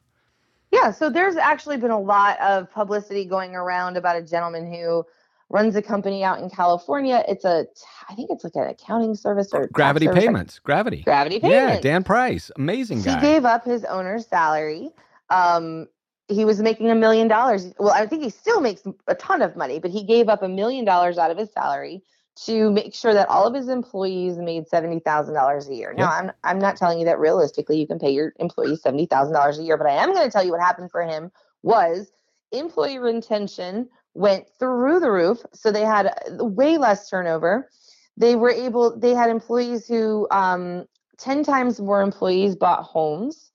Yeah, 0.71 0.91
so 0.91 1.09
there's 1.09 1.35
actually 1.35 1.77
been 1.77 1.91
a 1.91 1.99
lot 1.99 2.39
of 2.39 2.71
publicity 2.71 3.25
going 3.25 3.53
around 3.53 3.97
about 3.97 4.15
a 4.15 4.21
gentleman 4.21 4.71
who 4.71 5.05
runs 5.49 5.75
a 5.75 5.81
company 5.81 6.23
out 6.23 6.39
in 6.39 6.49
California. 6.49 7.23
It's 7.27 7.45
a, 7.45 7.65
I 8.09 8.15
think 8.15 8.29
it's 8.31 8.43
like 8.43 8.55
an 8.55 8.67
accounting 8.67 9.15
service 9.15 9.53
or 9.53 9.67
Gravity 9.67 10.07
service. 10.07 10.23
Payments. 10.23 10.59
Gravity. 10.59 11.03
Gravity 11.03 11.39
Payments. 11.39 11.75
Yeah, 11.75 11.79
Dan 11.79 12.03
Price, 12.03 12.51
amazing 12.57 13.01
guy. 13.01 13.15
He 13.15 13.21
gave 13.21 13.45
up 13.45 13.63
his 13.63 13.85
owner's 13.85 14.27
salary. 14.27 14.91
Um, 15.29 15.87
he 16.27 16.43
was 16.43 16.61
making 16.61 16.89
a 16.89 16.95
million 16.95 17.27
dollars. 17.27 17.73
Well, 17.79 17.93
I 17.93 18.05
think 18.05 18.23
he 18.23 18.29
still 18.29 18.59
makes 18.59 18.83
a 19.07 19.15
ton 19.15 19.41
of 19.41 19.55
money, 19.55 19.79
but 19.79 19.91
he 19.91 20.03
gave 20.03 20.27
up 20.27 20.43
a 20.43 20.49
million 20.49 20.83
dollars 20.83 21.17
out 21.17 21.31
of 21.31 21.37
his 21.37 21.51
salary 21.51 22.03
to 22.45 22.69
make 22.69 22.93
sure 22.93 23.13
that 23.13 23.27
all 23.29 23.47
of 23.47 23.55
his 23.55 23.67
employees 23.69 24.37
made 24.37 24.67
seventy 24.67 24.99
thousand 24.99 25.33
dollars 25.33 25.69
a 25.69 25.73
year. 25.73 25.93
Now, 25.93 26.11
I'm 26.11 26.31
I'm 26.43 26.59
not 26.59 26.75
telling 26.75 26.99
you 26.99 27.05
that 27.05 27.17
realistically 27.17 27.79
you 27.79 27.87
can 27.87 27.97
pay 27.97 28.11
your 28.11 28.33
employees 28.39 28.81
seventy 28.81 29.05
thousand 29.05 29.33
dollars 29.33 29.57
a 29.57 29.63
year, 29.63 29.77
but 29.77 29.87
I 29.87 29.93
am 29.93 30.13
going 30.13 30.25
to 30.25 30.31
tell 30.31 30.43
you 30.45 30.51
what 30.51 30.61
happened 30.61 30.91
for 30.91 31.01
him 31.01 31.31
was 31.63 32.11
employee 32.51 32.99
retention 32.99 33.89
went 34.17 34.47
through 34.59 35.01
the 35.01 35.11
roof. 35.11 35.39
So 35.53 35.71
they 35.71 35.85
had 35.85 36.13
way 36.39 36.77
less 36.77 37.09
turnover. 37.09 37.69
They 38.17 38.35
were 38.35 38.51
able. 38.51 38.97
They 38.99 39.13
had 39.13 39.29
employees 39.29 39.87
who 39.87 40.27
um, 40.31 40.85
ten 41.19 41.43
times 41.43 41.79
more 41.81 42.01
employees 42.01 42.55
bought 42.55 42.83
homes. 42.83 43.51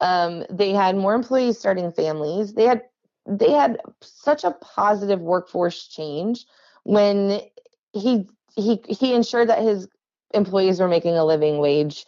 Um, 0.00 0.44
they 0.50 0.72
had 0.72 0.96
more 0.96 1.14
employees 1.14 1.58
starting 1.58 1.92
families. 1.92 2.54
They 2.54 2.64
had 2.66 2.82
they 3.26 3.52
had 3.52 3.80
such 4.02 4.44
a 4.44 4.52
positive 4.52 5.20
workforce 5.20 5.88
change 5.88 6.46
when 6.84 7.40
he 7.92 8.28
he 8.56 8.82
he 8.88 9.14
ensured 9.14 9.48
that 9.50 9.62
his 9.62 9.88
employees 10.34 10.80
were 10.80 10.88
making 10.88 11.16
a 11.16 11.24
living 11.24 11.58
wage 11.58 12.06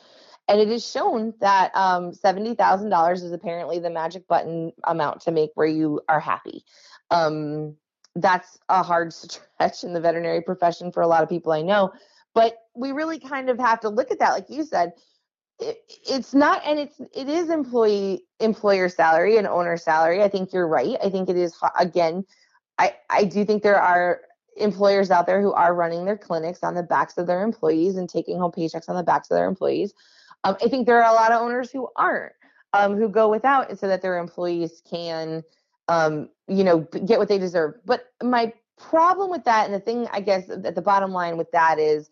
And 0.48 0.60
it 0.60 0.70
is 0.70 0.86
shown 0.86 1.34
that 1.40 1.74
um, 1.76 2.12
$70,000 2.12 3.14
is 3.14 3.32
apparently 3.32 3.78
the 3.78 3.90
magic 3.90 4.28
button 4.28 4.72
amount 4.84 5.22
to 5.22 5.32
make 5.32 5.52
where 5.54 5.68
you 5.68 6.02
are 6.08 6.20
happy. 6.20 6.64
Um, 7.10 7.76
that's 8.14 8.58
a 8.68 8.82
hard 8.82 9.12
stretch 9.12 9.84
in 9.84 9.92
the 9.92 10.00
veterinary 10.00 10.42
profession 10.42 10.92
for 10.92 11.02
a 11.02 11.06
lot 11.06 11.22
of 11.22 11.28
people 11.28 11.52
I 11.52 11.62
know. 11.62 11.92
But 12.34 12.56
we 12.74 12.92
really 12.92 13.18
kind 13.18 13.50
of 13.50 13.58
have 13.58 13.80
to 13.80 13.88
look 13.88 14.10
at 14.10 14.20
that, 14.20 14.30
like 14.32 14.46
you 14.48 14.64
said. 14.64 14.92
It, 15.58 15.78
it's 16.08 16.32
not, 16.32 16.62
and 16.64 16.78
it's 16.78 17.00
it 17.14 17.28
is 17.28 17.50
employee 17.50 18.22
employer 18.38 18.88
salary 18.88 19.36
and 19.36 19.46
owner 19.46 19.76
salary. 19.76 20.22
I 20.22 20.28
think 20.28 20.52
you're 20.52 20.68
right. 20.68 20.96
I 21.04 21.10
think 21.10 21.28
it 21.28 21.36
is 21.36 21.54
again. 21.78 22.24
I 22.78 22.94
I 23.10 23.24
do 23.24 23.44
think 23.44 23.62
there 23.62 23.80
are 23.80 24.22
employers 24.56 25.10
out 25.10 25.26
there 25.26 25.40
who 25.40 25.52
are 25.52 25.74
running 25.74 26.04
their 26.04 26.16
clinics 26.16 26.62
on 26.62 26.74
the 26.74 26.82
backs 26.82 27.18
of 27.18 27.26
their 27.26 27.42
employees 27.42 27.96
and 27.96 28.08
taking 28.08 28.38
home 28.38 28.52
paychecks 28.52 28.88
on 28.88 28.96
the 28.96 29.02
backs 29.02 29.30
of 29.30 29.36
their 29.36 29.48
employees. 29.48 29.92
Um, 30.44 30.56
I 30.62 30.68
think 30.68 30.86
there 30.86 31.02
are 31.02 31.10
a 31.10 31.14
lot 31.14 31.32
of 31.32 31.42
owners 31.42 31.70
who 31.70 31.88
aren't, 31.96 32.32
um, 32.72 32.96
who 32.96 33.08
go 33.08 33.28
without, 33.28 33.78
so 33.78 33.88
that 33.88 34.02
their 34.02 34.18
employees 34.18 34.82
can, 34.88 35.42
um, 35.90 36.28
you 36.46 36.62
know, 36.62 36.78
get 37.04 37.18
what 37.18 37.28
they 37.28 37.38
deserve. 37.38 37.74
But 37.84 38.06
my 38.22 38.52
problem 38.78 39.30
with 39.30 39.44
that, 39.44 39.66
and 39.66 39.74
the 39.74 39.80
thing 39.80 40.06
I 40.12 40.20
guess 40.20 40.48
at 40.48 40.74
the 40.74 40.82
bottom 40.82 41.12
line 41.12 41.36
with 41.36 41.50
that 41.50 41.78
is, 41.78 42.08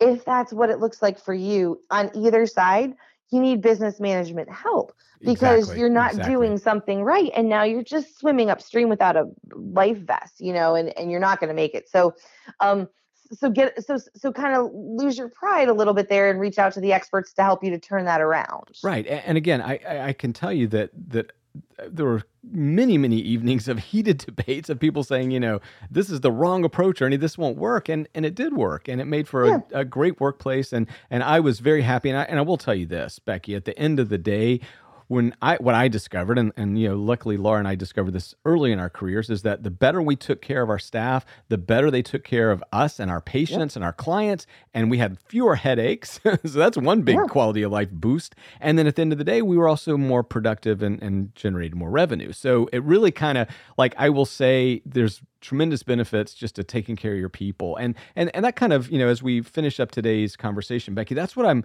if 0.00 0.24
that's 0.24 0.52
what 0.52 0.70
it 0.70 0.80
looks 0.80 1.02
like 1.02 1.18
for 1.18 1.34
you 1.34 1.80
on 1.90 2.10
either 2.14 2.46
side, 2.46 2.94
you 3.30 3.40
need 3.40 3.60
business 3.60 4.00
management 4.00 4.50
help 4.50 4.94
because 5.20 5.60
exactly, 5.60 5.80
you're 5.80 5.90
not 5.90 6.12
exactly. 6.12 6.34
doing 6.34 6.58
something 6.58 7.02
right 7.02 7.30
and 7.34 7.48
now 7.48 7.64
you're 7.64 7.82
just 7.82 8.18
swimming 8.18 8.50
upstream 8.50 8.88
without 8.88 9.16
a 9.16 9.26
life 9.52 9.98
vest 9.98 10.40
you 10.40 10.52
know 10.52 10.76
and, 10.76 10.96
and 10.96 11.10
you're 11.10 11.20
not 11.20 11.40
going 11.40 11.48
to 11.48 11.54
make 11.54 11.74
it 11.74 11.88
so 11.88 12.14
um 12.60 12.88
so 13.32 13.50
get 13.50 13.84
so 13.84 13.98
so 14.14 14.32
kind 14.32 14.54
of 14.54 14.70
lose 14.72 15.18
your 15.18 15.28
pride 15.28 15.68
a 15.68 15.72
little 15.72 15.92
bit 15.92 16.08
there 16.08 16.30
and 16.30 16.40
reach 16.40 16.56
out 16.56 16.72
to 16.72 16.80
the 16.80 16.92
experts 16.92 17.32
to 17.32 17.42
help 17.42 17.64
you 17.64 17.70
to 17.70 17.78
turn 17.78 18.04
that 18.04 18.20
around 18.20 18.78
right 18.84 19.06
and 19.08 19.36
again 19.36 19.60
i 19.60 20.06
i 20.06 20.12
can 20.12 20.32
tell 20.32 20.52
you 20.52 20.68
that 20.68 20.90
that 21.08 21.32
there 21.86 22.06
were 22.06 22.22
many 22.50 22.98
many 22.98 23.16
evenings 23.16 23.68
of 23.68 23.78
heated 23.78 24.18
debates 24.26 24.68
of 24.68 24.78
people 24.78 25.04
saying 25.04 25.30
you 25.30 25.40
know 25.40 25.60
this 25.90 26.10
is 26.10 26.20
the 26.20 26.32
wrong 26.32 26.64
approach 26.64 27.00
ernie 27.02 27.16
this 27.16 27.38
won't 27.38 27.56
work 27.56 27.88
and 27.88 28.08
and 28.14 28.24
it 28.24 28.34
did 28.34 28.54
work 28.54 28.88
and 28.88 29.00
it 29.00 29.04
made 29.04 29.28
for 29.28 29.46
yeah. 29.46 29.58
a, 29.72 29.80
a, 29.80 29.84
great 29.84 30.20
workplace 30.20 30.72
and 30.72 30.86
and 31.10 31.22
i 31.22 31.40
was 31.40 31.60
very 31.60 31.82
happy 31.82 32.08
and 32.08 32.18
I, 32.18 32.22
and 32.22 32.38
I 32.38 32.42
will 32.42 32.56
tell 32.56 32.74
you 32.74 32.86
this 32.86 33.18
becky 33.18 33.54
at 33.54 33.64
the 33.64 33.78
end 33.78 34.00
of 34.00 34.08
the 34.08 34.18
day 34.18 34.60
when 35.08 35.34
I 35.40 35.56
what 35.56 35.74
I 35.74 35.88
discovered, 35.88 36.38
and, 36.38 36.52
and 36.56 36.78
you 36.78 36.88
know, 36.88 36.96
luckily 36.96 37.38
Laura 37.38 37.58
and 37.58 37.66
I 37.66 37.74
discovered 37.74 38.12
this 38.12 38.34
early 38.44 38.72
in 38.72 38.78
our 38.78 38.90
careers, 38.90 39.30
is 39.30 39.42
that 39.42 39.62
the 39.62 39.70
better 39.70 40.00
we 40.00 40.16
took 40.16 40.42
care 40.42 40.62
of 40.62 40.68
our 40.68 40.78
staff, 40.78 41.24
the 41.48 41.58
better 41.58 41.90
they 41.90 42.02
took 42.02 42.24
care 42.24 42.50
of 42.50 42.62
us 42.72 43.00
and 43.00 43.10
our 43.10 43.20
patients 43.20 43.74
yep. 43.74 43.76
and 43.76 43.84
our 43.84 43.92
clients, 43.92 44.46
and 44.74 44.90
we 44.90 44.98
had 44.98 45.18
fewer 45.18 45.56
headaches. 45.56 46.20
so 46.24 46.58
that's 46.58 46.76
one 46.76 47.02
big 47.02 47.16
yeah. 47.16 47.24
quality 47.24 47.62
of 47.62 47.72
life 47.72 47.90
boost. 47.90 48.34
And 48.60 48.78
then 48.78 48.86
at 48.86 48.96
the 48.96 49.02
end 49.02 49.12
of 49.12 49.18
the 49.18 49.24
day, 49.24 49.40
we 49.40 49.56
were 49.56 49.68
also 49.68 49.96
more 49.96 50.22
productive 50.22 50.82
and, 50.82 51.02
and 51.02 51.34
generated 51.34 51.74
more 51.74 51.90
revenue. 51.90 52.32
So 52.32 52.68
it 52.72 52.82
really 52.84 53.10
kind 53.10 53.38
of 53.38 53.48
like 53.78 53.94
I 53.96 54.10
will 54.10 54.26
say 54.26 54.82
there's 54.84 55.22
tremendous 55.40 55.82
benefits 55.82 56.34
just 56.34 56.56
to 56.56 56.64
taking 56.64 56.96
care 56.96 57.12
of 57.12 57.18
your 57.18 57.30
people. 57.30 57.76
And 57.76 57.94
and 58.14 58.30
and 58.34 58.44
that 58.44 58.56
kind 58.56 58.74
of, 58.74 58.90
you 58.90 58.98
know, 58.98 59.08
as 59.08 59.22
we 59.22 59.40
finish 59.40 59.80
up 59.80 59.90
today's 59.90 60.36
conversation, 60.36 60.94
Becky, 60.94 61.14
that's 61.14 61.34
what 61.34 61.46
I'm 61.46 61.64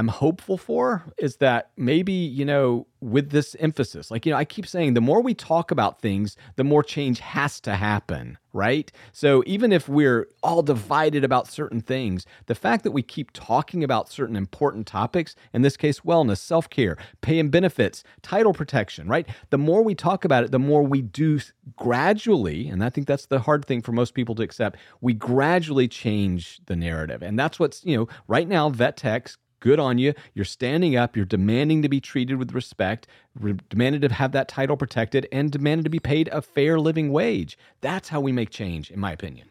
I'm 0.00 0.08
hopeful 0.08 0.56
for 0.56 1.04
is 1.18 1.36
that 1.36 1.72
maybe, 1.76 2.14
you 2.14 2.46
know, 2.46 2.86
with 3.02 3.32
this 3.32 3.54
emphasis, 3.60 4.10
like, 4.10 4.24
you 4.24 4.32
know, 4.32 4.38
I 4.38 4.46
keep 4.46 4.66
saying 4.66 4.94
the 4.94 5.00
more 5.02 5.20
we 5.20 5.34
talk 5.34 5.70
about 5.70 6.00
things, 6.00 6.38
the 6.56 6.64
more 6.64 6.82
change 6.82 7.20
has 7.20 7.60
to 7.60 7.74
happen, 7.74 8.38
right? 8.54 8.90
So 9.12 9.42
even 9.44 9.72
if 9.72 9.90
we're 9.90 10.26
all 10.42 10.62
divided 10.62 11.22
about 11.22 11.48
certain 11.48 11.82
things, 11.82 12.24
the 12.46 12.54
fact 12.54 12.82
that 12.84 12.92
we 12.92 13.02
keep 13.02 13.30
talking 13.34 13.84
about 13.84 14.08
certain 14.08 14.36
important 14.36 14.86
topics, 14.86 15.36
in 15.52 15.60
this 15.60 15.76
case, 15.76 16.00
wellness, 16.00 16.38
self 16.38 16.70
care, 16.70 16.96
pay 17.20 17.38
and 17.38 17.50
benefits, 17.50 18.02
title 18.22 18.54
protection, 18.54 19.06
right? 19.06 19.28
The 19.50 19.58
more 19.58 19.82
we 19.82 19.94
talk 19.94 20.24
about 20.24 20.44
it, 20.44 20.50
the 20.50 20.58
more 20.58 20.82
we 20.82 21.02
do 21.02 21.40
gradually, 21.76 22.70
and 22.70 22.82
I 22.82 22.88
think 22.88 23.06
that's 23.06 23.26
the 23.26 23.40
hard 23.40 23.66
thing 23.66 23.82
for 23.82 23.92
most 23.92 24.14
people 24.14 24.34
to 24.36 24.42
accept, 24.42 24.78
we 25.02 25.12
gradually 25.12 25.88
change 25.88 26.58
the 26.64 26.76
narrative. 26.76 27.20
And 27.22 27.38
that's 27.38 27.58
what's, 27.58 27.84
you 27.84 27.98
know, 27.98 28.08
right 28.28 28.48
now, 28.48 28.70
vet 28.70 28.96
techs 28.96 29.36
good 29.60 29.78
on 29.78 29.98
you. 29.98 30.14
You're 30.34 30.44
standing 30.44 30.96
up. 30.96 31.16
You're 31.16 31.24
demanding 31.24 31.82
to 31.82 31.88
be 31.88 32.00
treated 32.00 32.36
with 32.36 32.52
respect, 32.52 33.06
re- 33.38 33.56
demanded 33.68 34.02
to 34.02 34.12
have 34.14 34.32
that 34.32 34.48
title 34.48 34.76
protected, 34.76 35.28
and 35.30 35.50
demanded 35.50 35.84
to 35.84 35.90
be 35.90 36.00
paid 36.00 36.28
a 36.28 36.42
fair 36.42 36.80
living 36.80 37.12
wage. 37.12 37.56
That's 37.80 38.08
how 38.08 38.20
we 38.20 38.32
make 38.32 38.50
change, 38.50 38.90
in 38.90 38.98
my 38.98 39.12
opinion. 39.12 39.50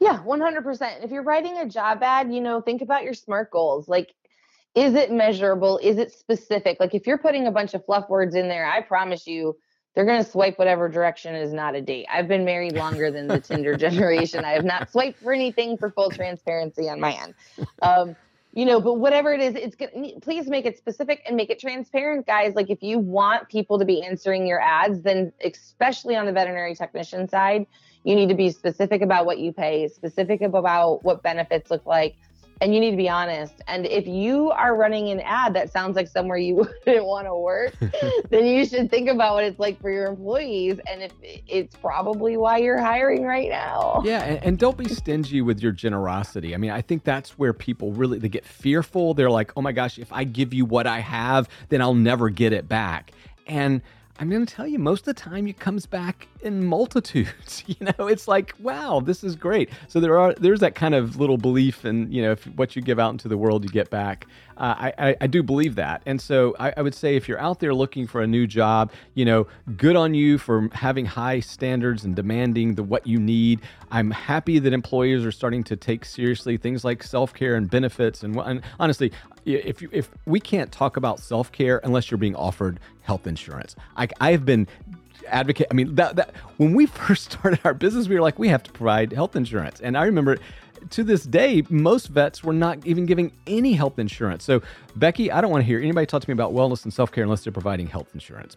Yeah, 0.00 0.18
100%. 0.18 1.04
If 1.04 1.10
you're 1.10 1.22
writing 1.22 1.58
a 1.58 1.68
job 1.68 2.02
ad, 2.02 2.32
you 2.32 2.40
know, 2.40 2.60
think 2.60 2.82
about 2.82 3.04
your 3.04 3.14
SMART 3.14 3.50
goals. 3.50 3.88
Like, 3.88 4.12
is 4.74 4.94
it 4.94 5.10
measurable? 5.10 5.78
Is 5.82 5.98
it 5.98 6.12
specific? 6.12 6.78
Like, 6.80 6.94
if 6.94 7.06
you're 7.06 7.18
putting 7.18 7.46
a 7.46 7.52
bunch 7.52 7.74
of 7.74 7.84
fluff 7.86 8.08
words 8.08 8.34
in 8.34 8.48
there, 8.48 8.66
I 8.66 8.82
promise 8.82 9.26
you, 9.26 9.56
they're 9.94 10.04
going 10.04 10.22
to 10.22 10.28
swipe 10.28 10.58
whatever 10.58 10.88
direction 10.88 11.36
is 11.36 11.52
not 11.52 11.76
a 11.76 11.80
date. 11.80 12.06
I've 12.12 12.26
been 12.26 12.44
married 12.44 12.74
longer 12.74 13.12
than 13.12 13.28
the 13.28 13.38
Tinder 13.38 13.76
generation. 13.78 14.44
I 14.44 14.50
have 14.50 14.64
not 14.64 14.90
swiped 14.90 15.20
for 15.20 15.32
anything 15.32 15.76
for 15.76 15.90
full 15.90 16.10
transparency 16.10 16.88
on 16.88 16.98
my 17.00 17.12
end. 17.12 17.34
Um, 17.80 18.16
you 18.54 18.64
know 18.64 18.80
but 18.80 18.94
whatever 18.94 19.32
it 19.32 19.40
is 19.40 19.54
it's 19.56 19.74
good 19.74 19.90
please 20.22 20.46
make 20.46 20.64
it 20.64 20.78
specific 20.78 21.22
and 21.26 21.36
make 21.36 21.50
it 21.50 21.58
transparent 21.58 22.26
guys. 22.26 22.54
Like 22.54 22.70
if 22.70 22.82
you 22.82 22.98
want 22.98 23.48
people 23.48 23.78
to 23.78 23.84
be 23.84 24.02
answering 24.02 24.46
your 24.46 24.60
ads 24.60 25.02
then 25.02 25.32
especially 25.44 26.16
on 26.16 26.26
the 26.26 26.32
veterinary 26.32 26.74
technician 26.74 27.28
side 27.28 27.66
you 28.04 28.14
need 28.14 28.28
to 28.28 28.34
be 28.34 28.50
specific 28.50 29.02
about 29.02 29.26
what 29.26 29.38
you 29.38 29.52
pay 29.52 29.88
specific 29.88 30.40
about 30.40 31.04
what 31.04 31.22
benefits 31.22 31.70
look 31.70 31.84
like 31.84 32.16
and 32.60 32.74
you 32.74 32.80
need 32.80 32.92
to 32.92 32.96
be 32.96 33.08
honest. 33.08 33.54
And 33.66 33.86
if 33.86 34.06
you 34.06 34.50
are 34.50 34.76
running 34.76 35.10
an 35.10 35.20
ad 35.20 35.54
that 35.54 35.72
sounds 35.72 35.96
like 35.96 36.08
somewhere 36.08 36.38
you 36.38 36.56
wouldn't 36.86 37.04
want 37.04 37.26
to 37.26 37.34
work, 37.34 37.74
then 38.30 38.46
you 38.46 38.64
should 38.64 38.90
think 38.90 39.08
about 39.08 39.34
what 39.34 39.44
it's 39.44 39.58
like 39.58 39.80
for 39.80 39.90
your 39.90 40.06
employees. 40.06 40.78
And 40.90 41.02
if 41.02 41.12
it's 41.22 41.76
probably 41.76 42.36
why 42.36 42.58
you're 42.58 42.80
hiring 42.80 43.24
right 43.24 43.48
now. 43.48 44.02
Yeah, 44.04 44.22
and, 44.22 44.44
and 44.44 44.58
don't 44.58 44.76
be 44.76 44.88
stingy 44.88 45.42
with 45.42 45.60
your 45.60 45.72
generosity. 45.72 46.54
I 46.54 46.58
mean, 46.58 46.70
I 46.70 46.80
think 46.80 47.04
that's 47.04 47.38
where 47.38 47.52
people 47.52 47.92
really 47.92 48.18
they 48.18 48.28
get 48.28 48.44
fearful. 48.44 49.14
They're 49.14 49.30
like, 49.30 49.52
"Oh 49.56 49.62
my 49.62 49.72
gosh, 49.72 49.98
if 49.98 50.12
I 50.12 50.24
give 50.24 50.54
you 50.54 50.64
what 50.64 50.86
I 50.86 51.00
have, 51.00 51.48
then 51.68 51.80
I'll 51.80 51.94
never 51.94 52.30
get 52.30 52.52
it 52.52 52.68
back." 52.68 53.12
And 53.46 53.82
I'm 54.18 54.30
going 54.30 54.46
to 54.46 54.54
tell 54.54 54.66
you, 54.66 54.78
most 54.78 55.00
of 55.00 55.16
the 55.16 55.20
time 55.20 55.46
it 55.48 55.58
comes 55.58 55.86
back 55.86 56.28
in 56.44 56.64
multitudes. 56.64 57.64
You 57.74 57.86
know, 57.98 58.08
it's 58.08 58.28
like, 58.28 58.54
wow, 58.60 59.00
this 59.00 59.24
is 59.24 59.36
great. 59.36 59.70
So 59.88 59.98
there 59.98 60.18
are 60.18 60.34
there's 60.34 60.60
that 60.60 60.74
kind 60.74 60.94
of 60.94 61.16
little 61.16 61.38
belief 61.38 61.84
in 61.84 62.10
you 62.12 62.22
know 62.22 62.32
if 62.32 62.44
what 62.56 62.76
you 62.76 62.82
give 62.82 62.98
out 62.98 63.10
into 63.10 63.26
the 63.26 63.38
world 63.38 63.64
you 63.64 63.70
get 63.70 63.90
back. 63.90 64.26
Uh, 64.56 64.92
I, 64.98 65.16
I 65.20 65.26
do 65.26 65.42
believe 65.42 65.74
that, 65.76 66.02
and 66.06 66.20
so 66.20 66.54
I, 66.60 66.74
I 66.76 66.82
would 66.82 66.94
say 66.94 67.16
if 67.16 67.26
you're 67.26 67.40
out 67.40 67.58
there 67.58 67.74
looking 67.74 68.06
for 68.06 68.20
a 68.22 68.26
new 68.26 68.46
job, 68.46 68.92
you 69.14 69.24
know, 69.24 69.48
good 69.76 69.96
on 69.96 70.14
you 70.14 70.38
for 70.38 70.68
having 70.72 71.06
high 71.06 71.40
standards 71.40 72.04
and 72.04 72.14
demanding 72.14 72.74
the 72.74 72.84
what 72.84 73.06
you 73.06 73.18
need. 73.18 73.62
I'm 73.90 74.10
happy 74.10 74.58
that 74.58 74.72
employers 74.72 75.24
are 75.24 75.32
starting 75.32 75.64
to 75.64 75.76
take 75.76 76.04
seriously 76.04 76.56
things 76.56 76.84
like 76.84 77.02
self 77.02 77.32
care 77.32 77.54
and 77.54 77.68
benefits. 77.70 78.22
And, 78.22 78.36
and 78.36 78.62
honestly, 78.78 79.12
if 79.44 79.82
you, 79.82 79.88
if 79.92 80.10
we 80.26 80.40
can't 80.40 80.70
talk 80.70 80.96
about 80.96 81.20
self 81.20 81.50
care 81.50 81.80
unless 81.84 82.10
you're 82.10 82.18
being 82.18 82.36
offered 82.36 82.80
health 83.02 83.26
insurance, 83.26 83.74
I, 83.96 84.08
I've 84.20 84.44
been 84.44 84.68
advocate. 85.28 85.66
I 85.70 85.74
mean, 85.74 85.94
that, 85.94 86.16
that 86.16 86.34
when 86.56 86.74
we 86.74 86.86
first 87.06 87.32
started 87.32 87.60
our 87.64 87.74
business, 87.74 88.08
we 88.08 88.14
were 88.14 88.20
like, 88.20 88.38
we 88.38 88.48
have 88.48 88.62
to 88.64 88.72
provide 88.72 89.12
health 89.12 89.36
insurance. 89.36 89.80
And 89.80 89.96
I 89.96 90.04
remember 90.04 90.38
to 90.90 91.04
this 91.04 91.24
day, 91.24 91.62
most 91.68 92.08
vets 92.08 92.44
were 92.44 92.52
not 92.52 92.84
even 92.86 93.06
giving 93.06 93.32
any 93.46 93.72
health 93.72 93.98
insurance. 93.98 94.44
So, 94.44 94.62
Becky, 94.96 95.30
I 95.30 95.40
don't 95.40 95.50
want 95.50 95.62
to 95.62 95.66
hear 95.66 95.80
anybody 95.80 96.06
talk 96.06 96.22
to 96.22 96.28
me 96.28 96.32
about 96.32 96.52
wellness 96.52 96.84
and 96.84 96.92
self 96.92 97.12
care 97.12 97.24
unless 97.24 97.44
they're 97.44 97.52
providing 97.52 97.86
health 97.86 98.08
insurance. 98.14 98.56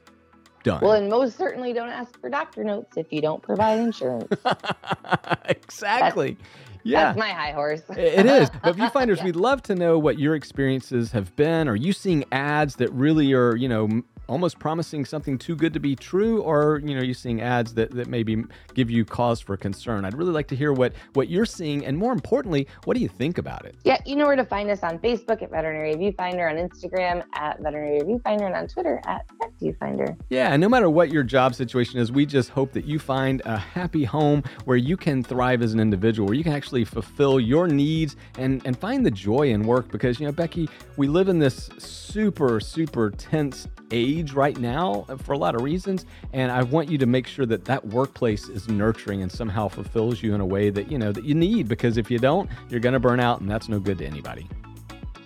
Done. 0.64 0.82
Well, 0.82 0.94
and 0.94 1.10
most 1.10 1.38
certainly 1.38 1.72
don't 1.72 1.90
ask 1.90 2.20
for 2.20 2.30
doctor 2.30 2.64
notes 2.64 2.98
if 2.98 3.14
you 3.14 3.22
don't 3.22 3.42
provide 3.42 3.80
insurance. 3.80 4.28
exactly. 5.46 6.32
That's, 6.32 6.50
yeah. 6.84 7.04
That's 7.06 7.20
my 7.20 7.30
high 7.30 7.52
horse. 7.52 7.84
it 7.96 8.26
is. 8.26 8.50
But 8.64 8.76
viewfinders, 8.78 9.18
yeah. 9.18 9.26
we'd 9.26 9.36
love 9.36 9.62
to 9.64 9.76
know 9.76 10.00
what 10.00 10.20
your 10.20 10.36
experiences 10.36 11.12
have 11.12 11.36
been. 11.36 11.68
Are 11.68 11.76
you 11.76 11.94
seeing 11.94 12.26
ads 12.32 12.78
that 12.78 12.92
really 12.92 13.34
are, 13.34 13.56
you 13.56 13.70
know, 13.70 14.02
almost 14.28 14.60
promising 14.60 15.06
something 15.06 15.38
too 15.38 15.56
good 15.56 15.74
to 15.74 15.80
be 15.80 15.96
true 15.96 16.42
or 16.42 16.82
you 16.84 16.96
know 16.96 17.02
you're 17.02 17.14
seeing 17.14 17.42
ads 17.42 17.74
that, 17.74 17.92
that 17.92 18.08
maybe 18.08 18.44
give 18.74 18.90
you 18.90 19.06
cause 19.06 19.40
for 19.40 19.58
concern. 19.58 20.06
I'd 20.06 20.18
really 20.18 20.32
like 20.32 20.48
to 20.50 20.56
hear 20.56 20.74
what 20.74 20.94
what 21.14 21.30
you're 21.30 21.46
seeing 21.46 21.86
and 21.86 21.98
more 21.98 22.14
importantly 22.14 22.68
what 22.86 22.96
do 22.96 23.02
you 23.02 23.10
think 23.10 23.38
about 23.38 23.66
it? 23.66 23.76
Yeah 23.84 23.98
you 24.06 24.16
know 24.16 24.26
where 24.26 24.36
to 24.36 24.46
find 24.46 24.70
us 24.70 24.84
on 24.84 25.00
facebook 25.00 25.42
at 25.42 25.52
veterinary 25.52 25.96
viewfinder 25.96 26.50
on 26.50 26.56
instagram 26.56 27.24
at 27.34 27.60
veterinary 27.60 28.00
viewfinder 28.02 28.46
and 28.46 28.56
on 28.56 28.68
twitter 28.68 29.02
at 29.06 29.26
vet 29.40 29.52
viewfinder 29.60 30.16
yeah 30.30 30.54
and 30.54 30.62
no 30.62 30.70
matter 30.70 30.90
what 30.90 31.12
your 31.12 31.24
job 31.24 31.54
situation 31.54 32.00
is 32.00 32.12
we 32.12 32.26
just 32.26 32.50
hope 32.50 32.72
that 32.72 32.86
you 32.86 33.00
find 33.00 33.42
a 33.46 33.58
happy 33.58 34.04
home 34.04 34.44
where 34.66 34.78
you 34.78 34.96
can 34.96 35.24
thrive 35.24 35.62
as 35.62 35.74
an 35.74 35.80
individual 35.80 36.28
where 36.28 36.36
you 36.36 36.44
can 36.44 36.54
actually 36.54 36.86
fulfill 36.86 37.40
your 37.40 37.68
needs 37.68 38.16
and 38.38 38.62
and 38.66 38.78
find 38.78 39.06
the 39.06 39.12
joy 39.12 39.50
in 39.50 39.64
work. 39.64 39.92
Because 39.92 40.20
you 40.20 40.26
know 40.26 40.32
becky 40.32 40.70
we 40.96 41.08
live 41.08 41.30
in 41.30 41.40
this 41.40 41.70
super 41.78 42.60
super 42.60 43.12
tense 43.12 43.68
age 43.92 44.34
right 44.34 44.58
now 44.58 45.06
for 45.24 45.34
a 45.34 45.38
lot 45.38 45.56
of 45.56 45.62
reasons. 45.62 46.06
And 46.34 46.52
I 46.52 46.64
want 46.64 46.90
you 46.90 46.98
to 46.98 47.06
make 47.06 47.28
sure 47.28 47.46
that 47.46 47.66
that 47.66 47.86
workplace 47.86 48.48
is 48.50 48.68
nurturing 48.68 49.22
and 49.22 49.32
somehow 49.32 49.68
fulfills 49.68 50.22
you 50.22 50.34
in 50.36 50.42
a 50.42 50.46
way 50.46 50.70
that, 50.70 50.92
you 50.92 50.98
know, 50.98 51.12
that 51.12 51.24
you 51.24 51.36
need, 51.36 51.68
because 51.68 51.98
if 51.98 52.12
you 52.12 52.20
don't, 52.20 52.50
you're 52.70 52.80
going 52.80 52.94
to 52.94 53.00
burn 53.00 53.20
out 53.20 53.42
and 53.42 53.50
that's 53.50 53.70
no 53.70 53.80
good 53.80 53.98
to 54.00 54.06
anybody. 54.06 54.48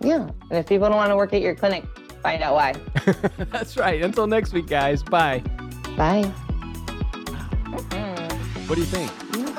Yeah. 0.02 0.30
And 0.50 0.52
if 0.52 0.68
people 0.68 0.88
don't 0.88 0.98
want 0.98 1.12
to 1.12 1.16
work 1.16 1.34
at 1.34 1.42
your 1.42 1.56
clinic, 1.56 1.86
find 2.22 2.42
out 2.42 2.56
why. 2.56 2.74
That's 3.52 3.78
right. 3.78 4.02
Until 4.02 4.28
next 4.28 4.54
week, 4.54 4.68
guys. 4.68 5.04
Bye. 5.04 5.40
Bye. 5.96 6.24
What 8.68 8.76
do 8.76 8.82
you 8.82 8.88
think? 8.88 9.12
Mm. 9.32 9.51